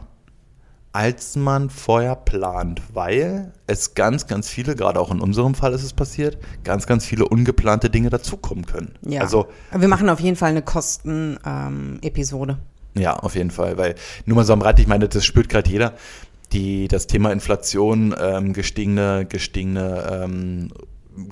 als 0.92 1.36
man 1.36 1.70
vorher 1.70 2.14
plant, 2.14 2.82
weil 2.92 3.52
es 3.66 3.94
ganz, 3.94 4.26
ganz 4.26 4.50
viele, 4.50 4.76
gerade 4.76 5.00
auch 5.00 5.10
in 5.10 5.20
unserem 5.20 5.54
Fall 5.54 5.72
ist 5.72 5.82
es 5.82 5.94
passiert, 5.94 6.36
ganz, 6.62 6.86
ganz 6.86 7.06
viele 7.06 7.26
ungeplante 7.26 7.88
Dinge 7.88 8.10
dazukommen 8.10 8.66
können. 8.66 8.92
Ja. 9.00 9.22
Also, 9.22 9.46
wir 9.74 9.88
machen 9.88 10.10
auf 10.10 10.20
jeden 10.20 10.36
Fall 10.36 10.50
eine 10.50 10.60
Kosten-Episode. 10.60 12.58
Ja, 12.94 13.16
auf 13.16 13.34
jeden 13.34 13.50
Fall, 13.50 13.78
weil 13.78 13.94
nur 14.26 14.36
mal 14.36 14.44
so 14.44 14.52
am 14.52 14.60
Rad, 14.60 14.78
ich 14.78 14.86
meine, 14.86 15.08
das 15.08 15.24
spürt 15.24 15.48
gerade 15.48 15.70
jeder, 15.70 15.94
die, 16.52 16.88
das 16.88 17.06
Thema 17.06 17.32
Inflation, 17.32 18.14
ähm, 18.20 18.52
gestiegene, 18.52 19.24
gestiegene 19.26 20.24
ähm, 20.24 20.68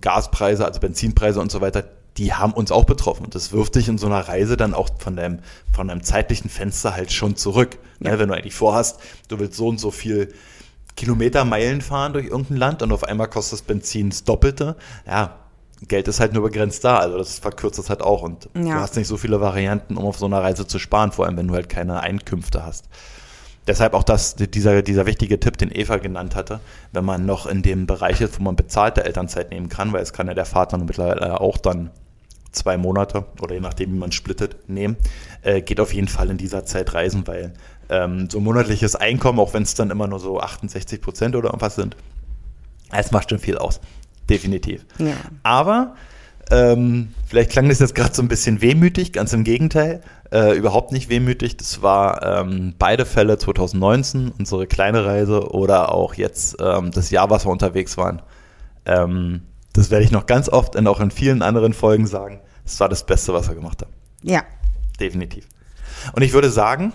Gaspreise, 0.01 0.65
also 0.65 0.81
Benzinpreise 0.81 1.41
und 1.41 1.51
so 1.51 1.61
weiter, 1.61 1.85
die 2.17 2.35
haben 2.35 2.53
uns 2.53 2.73
auch 2.73 2.85
betroffen. 2.85 3.25
Und 3.25 3.35
das 3.35 3.53
wirft 3.53 3.77
dich 3.77 3.89
in 3.89 3.99
so 3.99 4.07
einer 4.07 4.21
Reise 4.21 4.57
dann 4.57 4.75
auch 4.75 4.91
von 4.99 5.17
deinem, 5.17 5.41
von 5.73 5.89
deinem 5.89 6.03
zeitlichen 6.03 6.51
Fenster 6.51 6.95
halt 6.95 7.13
schon 7.13 7.37
zurück. 7.37 7.79
Ne, 7.99 8.11
ja. 8.11 8.15
Ne, 8.15 8.19
wenn 8.21 8.29
du 8.29 8.35
eigentlich 8.35 8.55
vorhast, 8.55 9.01
du 9.29 9.39
willst 9.39 9.57
so 9.57 9.69
und 9.69 9.79
so 9.79 9.91
viel 9.91 10.33
Kilometer, 10.97 11.45
Meilen 11.45 11.81
fahren 11.81 12.13
durch 12.13 12.27
irgendein 12.27 12.57
Land 12.57 12.83
und 12.83 12.93
auf 12.93 13.05
einmal 13.05 13.29
kostet 13.29 13.55
das 13.55 13.63
Benzin 13.63 14.11
das 14.11 14.25
Doppelte. 14.25 14.77
Ja, 15.07 15.37
Geld 15.89 16.09
ist 16.09 16.21
halt 16.21 16.35
nur 16.35 16.43
begrenzt 16.43 16.85
da, 16.85 16.99
also 16.99 17.17
das 17.17 17.39
verkürzt 17.39 17.79
es 17.79 17.89
halt 17.89 18.03
auch 18.03 18.23
und 18.23 18.51
ja. 18.55 18.63
du 18.63 18.81
hast 18.81 18.97
nicht 18.97 19.09
so 19.09 19.17
viele 19.17 19.41
Varianten, 19.41 19.97
um 19.97 20.05
auf 20.05 20.19
so 20.19 20.27
einer 20.27 20.43
Reise 20.43 20.67
zu 20.67 20.79
sparen, 20.79 21.11
vor 21.11 21.25
allem 21.25 21.39
wenn 21.39 21.49
du 21.49 21.55
halt 21.55 21.71
keine 21.71 22.01
Einkünfte 22.01 22.67
hast. 22.67 22.87
Deshalb 23.67 23.95
auch 23.95 24.03
das, 24.03 24.37
dieser, 24.37 24.83
dieser 24.83 25.07
wichtige 25.07 25.39
Tipp, 25.39 25.59
den 25.59 25.71
Eva 25.71 25.99
genannt 25.99 26.35
hatte, 26.35 26.61
wenn 26.93 27.05
man 27.05 27.27
noch 27.27 27.47
in 27.47 27.63
dem 27.63 27.87
Bereich 27.87 28.21
ist, 28.21 28.39
wo 28.39 28.45
man 28.45 28.57
bezahlte 28.57 29.05
Elternzeit 29.05 29.51
nehmen 29.51 29.69
kann, 29.69 29.93
weil 29.93 30.03
es 30.03 30.13
kann 30.13 30.27
ja 30.27 30.35
der 30.35 30.47
Vater 30.47 30.79
mittlerweile 30.79 31.41
auch 31.41 31.59
dann 31.59 31.91
zwei 32.53 32.77
Monate 32.77 33.27
oder 33.41 33.55
je 33.55 33.61
nachdem, 33.61 33.93
wie 33.93 33.99
man 33.99 34.13
splittet, 34.13 34.69
nehmen, 34.69 34.97
äh, 35.43 35.63
geht 35.63 35.79
auf 35.79 35.95
jeden 35.95 36.09
Fall 36.09 36.31
in 36.31 36.39
dieser 36.39 36.65
Zeit 36.65 36.95
reisen, 36.95 37.27
weil 37.27 37.53
ähm, 37.91 38.29
so 38.29 38.41
monatliches 38.41 38.97
Einkommen, 38.97 39.39
auch 39.39 39.55
wenn 39.55 39.63
es 39.63 39.75
dann 39.75 39.91
immer 39.91 40.09
nur 40.09 40.19
so 40.19 40.41
68 40.41 41.01
Prozent 41.01 41.37
oder 41.37 41.49
irgendwas 41.49 41.77
sind, 41.77 41.97
es 42.93 43.13
macht 43.13 43.31
schon 43.31 43.39
viel 43.39 43.57
aus 43.57 43.81
definitiv. 44.31 44.87
Ja. 44.99 45.17
Aber 45.43 45.97
ähm, 46.51 47.15
vielleicht 47.27 47.51
klang 47.51 47.69
das 47.69 47.79
jetzt 47.79 47.95
gerade 47.95 48.15
so 48.15 48.23
ein 48.23 48.29
bisschen 48.29 48.61
wehmütig, 48.61 49.13
ganz 49.13 49.33
im 49.33 49.45
Gegenteil. 49.45 50.01
Äh, 50.33 50.57
überhaupt 50.57 50.93
nicht 50.93 51.09
wehmütig. 51.09 51.57
Das 51.57 51.83
war 51.83 52.23
ähm, 52.23 52.75
beide 52.79 53.07
Fälle 53.07 53.39
2019, 53.39 54.33
unsere 54.39 54.67
kleine 54.67 55.05
Reise 55.05 55.51
oder 55.51 55.95
auch 55.95 56.15
jetzt 56.15 56.57
ähm, 56.61 56.91
das 56.91 57.11
Jahr, 57.11 57.31
was 57.31 57.47
wir 57.47 57.51
unterwegs 57.51 57.97
waren. 57.97 58.23
Ähm, 58.85 59.43
das 59.73 59.91
werde 59.91 60.05
ich 60.05 60.11
noch 60.11 60.27
ganz 60.27 60.49
oft 60.49 60.77
und 60.77 60.87
auch 60.87 61.01
in 61.01 61.11
vielen 61.11 61.43
anderen 61.43 61.73
Folgen 61.73 62.07
sagen. 62.07 62.41
Das 62.65 62.81
war 62.81 62.89
das 62.89 63.07
Beste, 63.07 63.33
was 63.33 63.49
wir 63.49 63.55
gemacht 63.55 63.83
haben. 63.83 63.93
Ja. 64.23 64.43
Definitiv. 64.99 65.47
Und 66.13 66.23
ich 66.23 66.33
würde 66.33 66.51
sagen, 66.51 66.93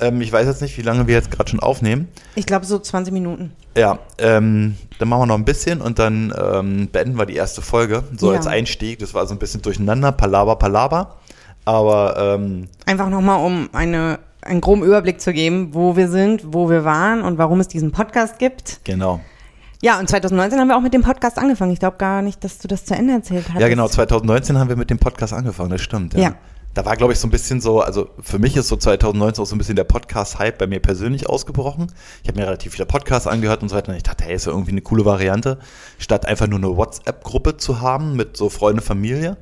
ähm, 0.00 0.20
ich 0.20 0.32
weiß 0.32 0.46
jetzt 0.46 0.62
nicht, 0.62 0.76
wie 0.78 0.82
lange 0.82 1.06
wir 1.06 1.14
jetzt 1.14 1.30
gerade 1.30 1.50
schon 1.50 1.60
aufnehmen. 1.60 2.08
Ich 2.34 2.46
glaube 2.46 2.66
so 2.66 2.78
20 2.78 3.12
Minuten. 3.12 3.52
Ja, 3.76 3.98
ähm, 4.18 4.76
dann 4.98 5.08
machen 5.08 5.22
wir 5.22 5.26
noch 5.26 5.38
ein 5.38 5.44
bisschen 5.44 5.80
und 5.80 5.98
dann 5.98 6.32
ähm, 6.36 6.88
beenden 6.90 7.16
wir 7.16 7.26
die 7.26 7.36
erste 7.36 7.62
Folge. 7.62 8.04
So 8.16 8.30
ja. 8.30 8.38
als 8.38 8.46
Einstieg. 8.46 8.98
Das 8.98 9.14
war 9.14 9.26
so 9.26 9.34
ein 9.34 9.38
bisschen 9.38 9.62
durcheinander, 9.62 10.12
Palaber, 10.12 10.56
Palaber. 10.56 11.16
Aber 11.64 12.16
ähm, 12.18 12.68
einfach 12.86 13.08
nochmal, 13.08 13.44
um 13.44 13.70
eine, 13.72 14.18
einen 14.42 14.60
groben 14.60 14.82
Überblick 14.82 15.20
zu 15.20 15.32
geben, 15.32 15.70
wo 15.72 15.96
wir 15.96 16.08
sind, 16.08 16.42
wo 16.52 16.68
wir 16.68 16.84
waren 16.84 17.22
und 17.22 17.38
warum 17.38 17.60
es 17.60 17.68
diesen 17.68 17.92
Podcast 17.92 18.38
gibt. 18.38 18.80
Genau. 18.84 19.20
Ja, 19.80 19.98
und 19.98 20.08
2019 20.08 20.60
haben 20.60 20.68
wir 20.68 20.76
auch 20.76 20.82
mit 20.82 20.94
dem 20.94 21.02
Podcast 21.02 21.38
angefangen. 21.38 21.72
Ich 21.72 21.80
glaube 21.80 21.96
gar 21.96 22.22
nicht, 22.22 22.42
dass 22.44 22.58
du 22.58 22.68
das 22.68 22.84
zu 22.84 22.94
Ende 22.94 23.14
erzählt 23.14 23.46
hast. 23.52 23.60
Ja, 23.60 23.68
genau. 23.68 23.88
2019 23.88 24.58
haben 24.58 24.68
wir 24.68 24.76
mit 24.76 24.90
dem 24.90 24.98
Podcast 24.98 25.32
angefangen. 25.32 25.70
Das 25.70 25.80
stimmt. 25.80 26.14
ja. 26.14 26.20
ja 26.20 26.34
da 26.74 26.84
war, 26.86 26.96
glaube 26.96 27.12
ich, 27.12 27.18
so 27.18 27.26
ein 27.26 27.30
bisschen 27.30 27.60
so, 27.60 27.80
also 27.80 28.08
für 28.20 28.38
mich 28.38 28.56
ist 28.56 28.68
so 28.68 28.76
2019 28.76 29.42
auch 29.42 29.46
so 29.46 29.54
ein 29.54 29.58
bisschen 29.58 29.76
der 29.76 29.84
Podcast-Hype 29.84 30.56
bei 30.56 30.66
mir 30.66 30.80
persönlich 30.80 31.28
ausgebrochen. 31.28 31.92
Ich 32.22 32.28
habe 32.28 32.40
mir 32.40 32.46
relativ 32.46 32.72
viele 32.72 32.86
Podcasts 32.86 33.26
angehört 33.26 33.62
und 33.62 33.68
so 33.68 33.76
weiter 33.76 33.90
und 33.90 33.96
ich 33.96 34.02
dachte, 34.02 34.24
hey, 34.24 34.34
ist 34.34 34.46
ja 34.46 34.52
irgendwie 34.52 34.70
eine 34.70 34.80
coole 34.80 35.04
Variante, 35.04 35.58
statt 35.98 36.24
einfach 36.24 36.46
nur 36.46 36.58
eine 36.58 36.74
WhatsApp-Gruppe 36.76 37.58
zu 37.58 37.80
haben 37.80 38.16
mit 38.16 38.36
so 38.36 38.48
Freunde, 38.48 38.80
Familie 38.80 39.36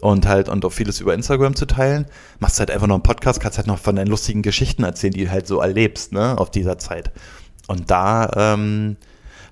und 0.00 0.26
halt 0.26 0.48
und 0.48 0.64
auch 0.64 0.72
vieles 0.72 1.00
über 1.00 1.14
Instagram 1.14 1.54
zu 1.54 1.66
teilen, 1.66 2.06
machst 2.40 2.58
halt 2.58 2.72
einfach 2.72 2.88
noch 2.88 2.96
einen 2.96 3.04
Podcast, 3.04 3.40
kannst 3.40 3.58
halt 3.58 3.68
noch 3.68 3.78
von 3.78 3.94
deinen 3.94 4.08
lustigen 4.08 4.42
Geschichten 4.42 4.82
erzählen, 4.82 5.12
die 5.12 5.26
du 5.26 5.30
halt 5.30 5.46
so 5.46 5.60
erlebst, 5.60 6.12
ne, 6.12 6.36
auf 6.38 6.50
dieser 6.50 6.78
Zeit. 6.78 7.12
Und 7.68 7.90
da 7.90 8.30
ähm, 8.36 8.96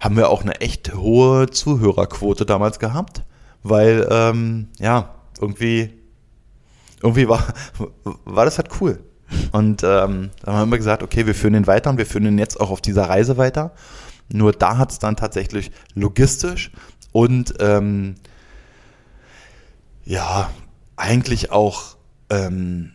haben 0.01 0.17
wir 0.17 0.29
auch 0.29 0.43
eine 0.43 0.61
echt 0.61 0.93
hohe 0.95 1.49
Zuhörerquote 1.49 2.45
damals 2.45 2.81
gehabt, 2.81 3.23
weil, 3.63 4.09
ähm, 4.11 4.69
ja, 4.81 5.15
irgendwie 5.41 6.02
irgendwie 7.03 7.29
war, 7.29 7.45
war 8.25 8.45
das 8.45 8.59
halt 8.59 8.69
cool. 8.81 9.03
Und 9.53 9.83
ähm, 9.83 10.31
da 10.43 10.53
haben 10.53 10.59
wir 10.59 10.63
immer 10.63 10.77
gesagt, 10.79 11.03
okay, 11.03 11.27
wir 11.27 11.35
führen 11.35 11.55
den 11.55 11.67
weiter 11.67 11.91
und 11.91 11.99
wir 11.99 12.07
führen 12.07 12.25
den 12.25 12.39
jetzt 12.39 12.61
auch 12.61 12.71
auf 12.71 12.81
dieser 12.81 13.09
Reise 13.09 13.37
weiter. 13.37 13.73
Nur 14.29 14.53
da 14.53 14.79
hat 14.79 14.93
es 14.93 14.99
dann 14.99 15.17
tatsächlich 15.17 15.71
logistisch 15.95 16.71
und 17.13 17.55
ähm, 17.61 18.15
ja, 20.05 20.51
eigentlich 20.97 21.51
auch 21.51 21.97
ähm, 22.31 22.93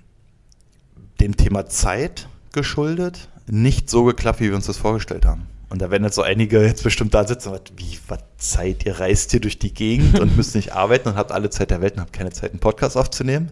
dem 1.20 1.38
Thema 1.38 1.68
Zeit 1.68 2.28
geschuldet, 2.54 3.30
nicht 3.48 3.90
so 3.90 4.04
geklappt, 4.04 4.40
wie 4.40 4.50
wir 4.50 4.56
uns 4.56 4.68
das 4.68 4.78
vorgestellt 4.78 5.26
haben. 5.26 5.48
Und 5.70 5.82
da 5.82 5.92
werden 5.92 6.04
jetzt 6.04 6.16
so 6.16 6.22
einige 6.22 6.64
jetzt 6.64 6.84
bestimmt 6.84 7.14
da 7.14 7.28
sitzen, 7.28 7.52
wie, 7.76 8.00
was 8.08 8.20
Zeit? 8.38 8.86
Ihr 8.86 9.00
reist 9.00 9.32
hier 9.32 9.42
durch 9.42 9.60
die 9.60 9.74
Gegend 9.74 10.20
und 10.20 10.38
müsst 10.38 10.56
nicht 10.56 10.74
arbeiten 10.74 11.10
und 11.10 11.16
habt 11.16 11.32
alle 11.32 11.50
Zeit 11.50 11.72
der 11.72 11.82
Welt 11.82 11.96
und 11.96 12.02
habt 12.02 12.14
keine 12.14 12.32
Zeit, 12.32 12.52
einen 12.52 12.60
Podcast 12.60 12.96
aufzunehmen. 12.96 13.52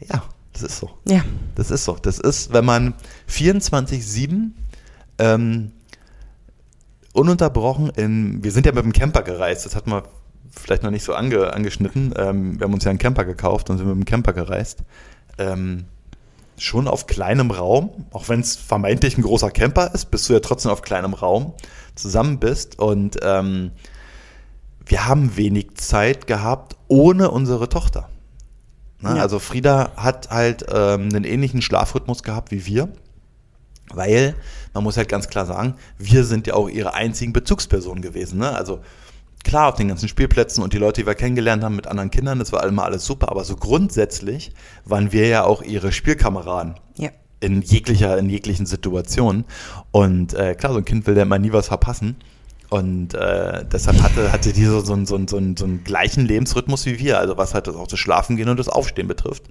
Ja, 0.00 0.22
das 0.52 0.62
ist 0.62 0.78
so. 0.78 0.90
Ja. 1.06 1.24
Das 1.54 1.70
ist 1.70 1.84
so. 1.84 1.96
Das 2.00 2.18
ist, 2.18 2.52
wenn 2.52 2.64
man 2.64 2.94
24-7 3.28 4.50
ähm, 5.18 5.72
ununterbrochen 7.12 7.90
in, 7.90 8.44
wir 8.44 8.52
sind 8.52 8.66
ja 8.66 8.72
mit 8.72 8.84
dem 8.84 8.92
Camper 8.92 9.22
gereist, 9.22 9.64
das 9.64 9.74
hat 9.74 9.86
man 9.86 10.02
vielleicht 10.50 10.82
noch 10.82 10.90
nicht 10.90 11.04
so 11.04 11.14
ange, 11.14 11.52
angeschnitten. 11.52 12.12
Ähm, 12.16 12.58
wir 12.58 12.66
haben 12.66 12.74
uns 12.74 12.84
ja 12.84 12.90
einen 12.90 12.98
Camper 12.98 13.24
gekauft 13.24 13.70
und 13.70 13.78
sind 13.78 13.86
mit 13.86 13.96
dem 13.96 14.04
Camper 14.04 14.32
gereist. 14.32 14.80
Ähm, 15.38 15.86
schon 16.60 16.88
auf 16.88 17.06
kleinem 17.06 17.50
Raum, 17.50 17.90
auch 18.12 18.28
wenn 18.28 18.40
es 18.40 18.54
vermeintlich 18.56 19.16
ein 19.16 19.22
großer 19.22 19.50
Camper 19.50 19.92
ist, 19.94 20.10
bist 20.10 20.28
du 20.28 20.34
ja 20.34 20.40
trotzdem 20.40 20.70
auf 20.70 20.82
kleinem 20.82 21.14
Raum 21.14 21.54
zusammen 21.94 22.38
bist 22.38 22.78
und 22.78 23.18
ähm, 23.22 23.72
wir 24.84 25.06
haben 25.06 25.36
wenig 25.36 25.76
Zeit 25.76 26.26
gehabt 26.26 26.76
ohne 26.88 27.30
unsere 27.30 27.68
Tochter. 27.68 28.10
Ne? 29.00 29.16
Ja. 29.16 29.22
Also 29.22 29.38
Frieda 29.38 29.92
hat 29.96 30.30
halt 30.30 30.66
ähm, 30.68 31.08
einen 31.08 31.24
ähnlichen 31.24 31.62
Schlafrhythmus 31.62 32.22
gehabt 32.22 32.50
wie 32.50 32.66
wir, 32.66 32.88
weil 33.92 34.34
man 34.74 34.84
muss 34.84 34.96
halt 34.96 35.08
ganz 35.08 35.28
klar 35.28 35.46
sagen, 35.46 35.76
wir 35.96 36.24
sind 36.24 36.46
ja 36.46 36.54
auch 36.54 36.68
ihre 36.68 36.92
einzigen 36.92 37.32
Bezugspersonen 37.32 38.02
gewesen. 38.02 38.38
Ne? 38.38 38.50
Also 38.50 38.80
klar 39.44 39.68
auf 39.68 39.74
den 39.76 39.88
ganzen 39.88 40.08
Spielplätzen 40.08 40.62
und 40.62 40.72
die 40.72 40.78
Leute, 40.78 41.00
die 41.00 41.06
wir 41.06 41.14
kennengelernt 41.14 41.62
haben 41.62 41.76
mit 41.76 41.86
anderen 41.86 42.10
Kindern, 42.10 42.38
das 42.38 42.52
war 42.52 42.64
immer 42.66 42.84
alles 42.84 43.04
super, 43.04 43.30
aber 43.30 43.44
so 43.44 43.56
grundsätzlich 43.56 44.52
waren 44.84 45.12
wir 45.12 45.26
ja 45.26 45.44
auch 45.44 45.62
ihre 45.62 45.92
Spielkameraden. 45.92 46.74
Ja. 46.96 47.10
In 47.40 47.62
jeglicher, 47.62 48.18
in 48.18 48.28
jeglichen 48.28 48.66
Situationen. 48.66 49.44
Und 49.92 50.34
äh, 50.34 50.54
klar, 50.54 50.72
so 50.72 50.78
ein 50.78 50.84
Kind 50.84 51.06
will 51.06 51.16
ja 51.16 51.22
immer 51.22 51.38
nie 51.38 51.52
was 51.52 51.68
verpassen. 51.68 52.16
Und 52.68 53.14
äh, 53.14 53.64
deshalb 53.64 54.00
hatte, 54.00 54.30
hatte 54.30 54.52
die 54.52 54.64
so, 54.64 54.80
so, 54.80 54.94
so, 55.04 55.18
so, 55.18 55.26
so 55.26 55.36
einen 55.38 55.82
gleichen 55.82 56.24
Lebensrhythmus 56.24 56.86
wie 56.86 57.00
wir, 57.00 57.18
also 57.18 57.36
was 57.36 57.52
halt 57.52 57.68
auch 57.68 57.88
das 57.88 57.98
Schlafen 57.98 58.36
gehen 58.36 58.48
und 58.48 58.58
das 58.58 58.68
Aufstehen 58.68 59.08
betrifft. 59.08 59.42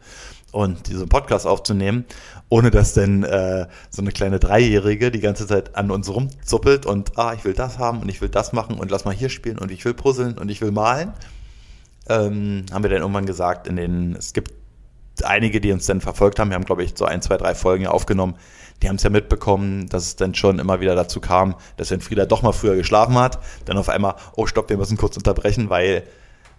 Und 0.51 0.87
diesen 0.87 1.07
Podcast 1.09 1.45
aufzunehmen, 1.45 2.05
ohne 2.49 2.71
dass 2.71 2.93
denn 2.93 3.23
äh, 3.23 3.67
so 3.89 4.01
eine 4.01 4.11
kleine 4.11 4.39
Dreijährige 4.39 5.11
die 5.11 5.19
ganze 5.19 5.45
Zeit 5.45 5.75
an 5.75 5.91
uns 5.91 6.09
rumzuppelt 6.09 6.85
und 6.85 7.17
ah, 7.17 7.33
ich 7.33 7.45
will 7.45 7.53
das 7.53 7.77
haben 7.77 7.99
und 8.01 8.09
ich 8.09 8.19
will 8.21 8.29
das 8.29 8.51
machen 8.51 8.79
und 8.79 8.89
lass 8.89 9.05
mal 9.05 9.13
hier 9.13 9.29
spielen 9.29 9.59
und 9.59 9.69
ich 9.71 9.85
will 9.85 9.93
puzzeln 9.93 10.37
und 10.37 10.49
ich 10.49 10.61
will 10.61 10.71
malen, 10.71 11.13
ähm, 12.09 12.65
haben 12.71 12.83
wir 12.83 12.89
dann 12.89 13.01
irgendwann 13.01 13.27
gesagt, 13.27 13.67
in 13.67 13.75
den, 13.75 14.15
es 14.15 14.33
gibt 14.33 14.53
einige, 15.23 15.61
die 15.61 15.71
uns 15.71 15.85
dann 15.85 16.01
verfolgt 16.01 16.39
haben, 16.39 16.49
wir 16.49 16.55
haben, 16.55 16.65
glaube 16.65 16.83
ich, 16.83 16.93
so 16.95 17.05
ein, 17.05 17.21
zwei, 17.21 17.37
drei 17.37 17.53
Folgen 17.53 17.87
aufgenommen, 17.87 18.35
die 18.81 18.87
haben 18.87 18.95
es 18.95 19.03
ja 19.03 19.09
mitbekommen, 19.09 19.87
dass 19.89 20.03
es 20.05 20.15
dann 20.15 20.33
schon 20.33 20.59
immer 20.59 20.79
wieder 20.79 20.95
dazu 20.95 21.19
kam, 21.19 21.55
dass 21.77 21.91
wenn 21.91 22.01
Frieda 22.01 22.25
doch 22.25 22.41
mal 22.41 22.53
früher 22.53 22.75
geschlafen 22.75 23.15
hat, 23.15 23.39
dann 23.65 23.77
auf 23.77 23.89
einmal, 23.89 24.15
oh 24.35 24.47
stopp, 24.47 24.69
wir 24.69 24.77
müssen 24.77 24.97
kurz 24.97 25.17
unterbrechen, 25.17 25.69
weil 25.69 26.03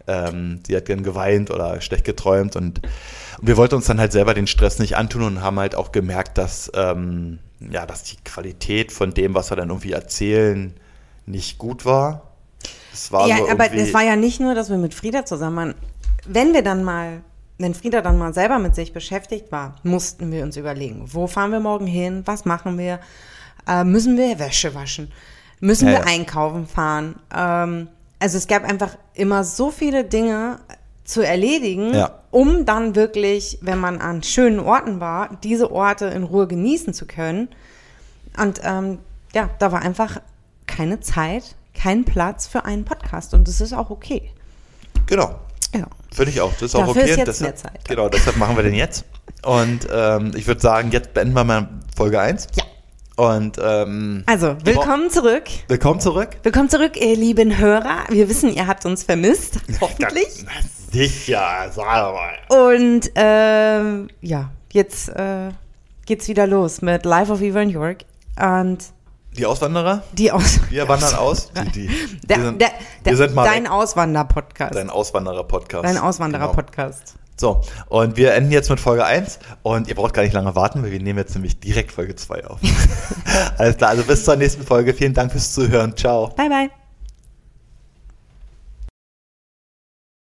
ähm, 0.07 0.61
sie 0.67 0.77
hat 0.77 0.87
gern 0.87 1.03
geweint 1.03 1.51
oder 1.51 1.81
schlecht 1.81 2.05
geträumt 2.05 2.57
und, 2.57 2.81
und, 2.85 3.47
wir 3.47 3.57
wollten 3.57 3.77
uns 3.77 3.87
dann 3.87 3.99
halt 3.99 4.13
selber 4.13 4.35
den 4.35 4.47
Stress 4.47 4.79
nicht 4.79 4.97
antun 4.97 5.23
und 5.23 5.43
haben 5.43 5.59
halt 5.59 5.75
auch 5.75 5.93
gemerkt, 5.93 6.37
dass, 6.37 6.71
ähm, 6.75 7.39
ja, 7.61 7.87
dass 7.87 8.03
die 8.03 8.17
Qualität 8.25 8.93
von 8.93 9.15
dem, 9.15 9.35
was 9.35 9.51
wir 9.51 9.57
dann 9.57 9.71
irgendwie 9.71 9.93
erzählen, 9.93 10.75
nicht 11.25 11.57
gut 11.57 11.87
war. 11.87 12.33
Es 12.93 13.11
war 13.13 13.27
ja, 13.29 13.39
so 13.39 13.49
aber 13.49 13.73
es 13.73 13.95
war 13.95 14.03
ja 14.03 14.17
nicht 14.17 14.41
nur, 14.41 14.55
dass 14.55 14.69
wir 14.69 14.77
mit 14.77 14.93
Frieda 14.93 15.25
zusammen 15.25 15.57
waren. 15.57 15.75
Wenn 16.27 16.53
wir 16.53 16.63
dann 16.63 16.85
mal 16.85 17.23
wenn 17.61 17.75
Frieda 17.75 18.01
dann 18.01 18.19
mal 18.19 18.33
selber 18.33 18.59
mit 18.59 18.75
sich 18.75 18.93
beschäftigt 18.93 19.53
war, 19.53 19.77
mussten 19.83 20.33
wir 20.33 20.43
uns 20.43 20.57
überlegen, 20.57 21.03
wo 21.05 21.27
fahren 21.27 21.53
wir 21.53 21.61
morgen 21.61 21.87
hin, 21.87 22.23
was 22.25 22.47
machen 22.47 22.79
wir, 22.79 23.01
äh, 23.69 23.85
müssen 23.85 24.17
wir 24.17 24.39
Wäsche 24.39 24.75
waschen, 24.75 25.13
müssen 25.61 25.89
ja, 25.89 25.93
wir 25.93 26.01
ja. 26.01 26.07
einkaufen 26.07 26.67
fahren. 26.67 27.17
Ähm, 27.35 27.89
also 28.21 28.39
es 28.39 28.47
gab 28.47 28.65
einfach 28.65 28.97
immer 29.15 29.45
so 29.45 29.71
viele 29.71 30.05
Dinge 30.05 30.61
zu 31.05 31.23
erledigen, 31.23 31.95
ja. 31.95 32.21
um 32.31 32.65
dann 32.65 32.95
wirklich, 32.95 33.59
wenn 33.63 33.79
man 33.79 34.01
an 34.01 34.23
schönen 34.23 34.61
Orten 34.61 35.01
war, 35.01 35.37
diese 35.43 35.73
Orte 35.73 36.07
in 36.07 36.23
Ruhe 36.23 36.47
genießen 36.47 36.95
zu 36.95 37.07
können. 37.07 37.49
Und 38.39 38.61
ähm, 38.63 38.99
ja, 39.35 39.51
da 39.59 39.73
war 39.73 39.83
einfach 39.83 40.21
keine 40.67 41.01
Zeit, 41.01 41.57
kein 41.75 42.05
Platz 42.05 42.47
für 42.47 42.65
einen 42.65 42.85
Podcast 42.85 43.35
und 43.35 43.49
das 43.49 43.61
ist 43.61 43.73
auch 43.73 43.91
okay. 43.91 44.31
Genau. 45.07 45.35
Ja. 45.75 45.87
Finde 46.13 46.31
ich 46.31 46.41
auch. 46.41 46.53
Das 46.53 46.63
ist 46.63 46.75
auch 46.75 46.87
Dafür 46.87 47.03
okay. 47.03 47.11
ist 47.11 47.17
jetzt 47.17 47.29
deshalb, 47.29 47.51
mehr 47.51 47.57
Zeit. 47.57 47.89
Genau, 47.89 48.09
deshalb 48.09 48.37
machen 48.37 48.57
wir 48.57 48.63
den 48.63 48.75
jetzt. 48.75 49.05
Und 49.43 49.89
ähm, 49.93 50.33
ich 50.37 50.47
würde 50.47 50.61
sagen, 50.61 50.91
jetzt 50.91 51.15
beenden 51.15 51.35
wir 51.35 51.45
mal 51.45 51.69
Folge 51.97 52.21
1. 52.21 52.49
Ja. 52.55 52.65
Und 53.21 53.59
ähm, 53.63 54.23
Also, 54.25 54.57
willkommen 54.65 55.11
zurück. 55.11 55.43
willkommen 55.69 56.01
zurück. 56.01 56.31
Willkommen 56.43 56.71
zurück, 56.71 56.97
ihr 56.97 57.15
lieben 57.15 57.59
Hörer. 57.59 58.05
Wir 58.09 58.31
wissen, 58.31 58.51
ihr 58.51 58.67
habt 58.67 58.87
uns 58.87 59.03
vermisst. 59.03 59.59
Hoffentlich. 59.83 60.43
Na, 60.47 60.51
sicher, 60.91 61.71
sag 61.71 61.85
mal. 62.15 62.71
Und 62.71 63.11
ähm, 63.17 64.09
ja, 64.23 64.49
jetzt 64.73 65.11
äh, 65.11 65.51
geht's 66.07 66.29
wieder 66.29 66.47
los 66.47 66.81
mit 66.81 67.05
Life 67.05 67.31
of 67.31 67.43
Eva 67.43 67.61
in 67.61 67.69
York. 67.69 68.05
Und 68.43 68.79
Die 69.37 69.45
Auswanderer, 69.45 70.03
die 70.13 70.33
aus. 70.33 70.59
wir 70.71 70.89
wandern 70.89 71.15
aus. 71.17 71.51
Die, 71.75 71.89
die, 71.89 72.27
Der, 72.27 72.37
wir 72.39 72.45
sind, 72.47 72.63
der, 72.63 72.69
der, 73.05 73.13
wir 73.13 73.17
sind 73.19 73.35
mal 73.35 73.45
dein 73.45 73.65
weg. 73.65 73.71
Auswander-Podcast. 73.71 74.75
Dein 74.75 74.89
Auswanderer-Podcast. 74.89 75.85
Dein 75.85 75.97
Genau. 75.97 76.01
So, 77.41 77.63
und 77.89 78.19
wir 78.19 78.35
enden 78.35 78.53
jetzt 78.53 78.69
mit 78.69 78.81
Folge 78.81 79.03
1 79.03 79.39
und 79.63 79.89
ihr 79.89 79.95
braucht 79.95 80.13
gar 80.13 80.23
nicht 80.23 80.35
lange 80.35 80.55
warten, 80.55 80.83
weil 80.83 80.93
wir 80.93 81.01
nehmen 81.01 81.19
jetzt 81.19 81.35
nämlich 81.35 81.59
direkt 81.59 81.91
Folge 81.91 82.15
2 82.15 82.47
auf. 82.47 82.61
Alles 83.57 83.79
klar, 83.79 83.91
also 83.91 84.03
bis 84.03 84.27
zur 84.27 84.37
nächsten 84.37 84.63
Folge. 84.63 84.93
Vielen 84.93 85.15
Dank 85.15 85.33
fürs 85.33 85.55
Zuhören. 85.55 85.97
Ciao. 85.97 86.29
Bye, 86.37 86.51
bye. 86.51 86.71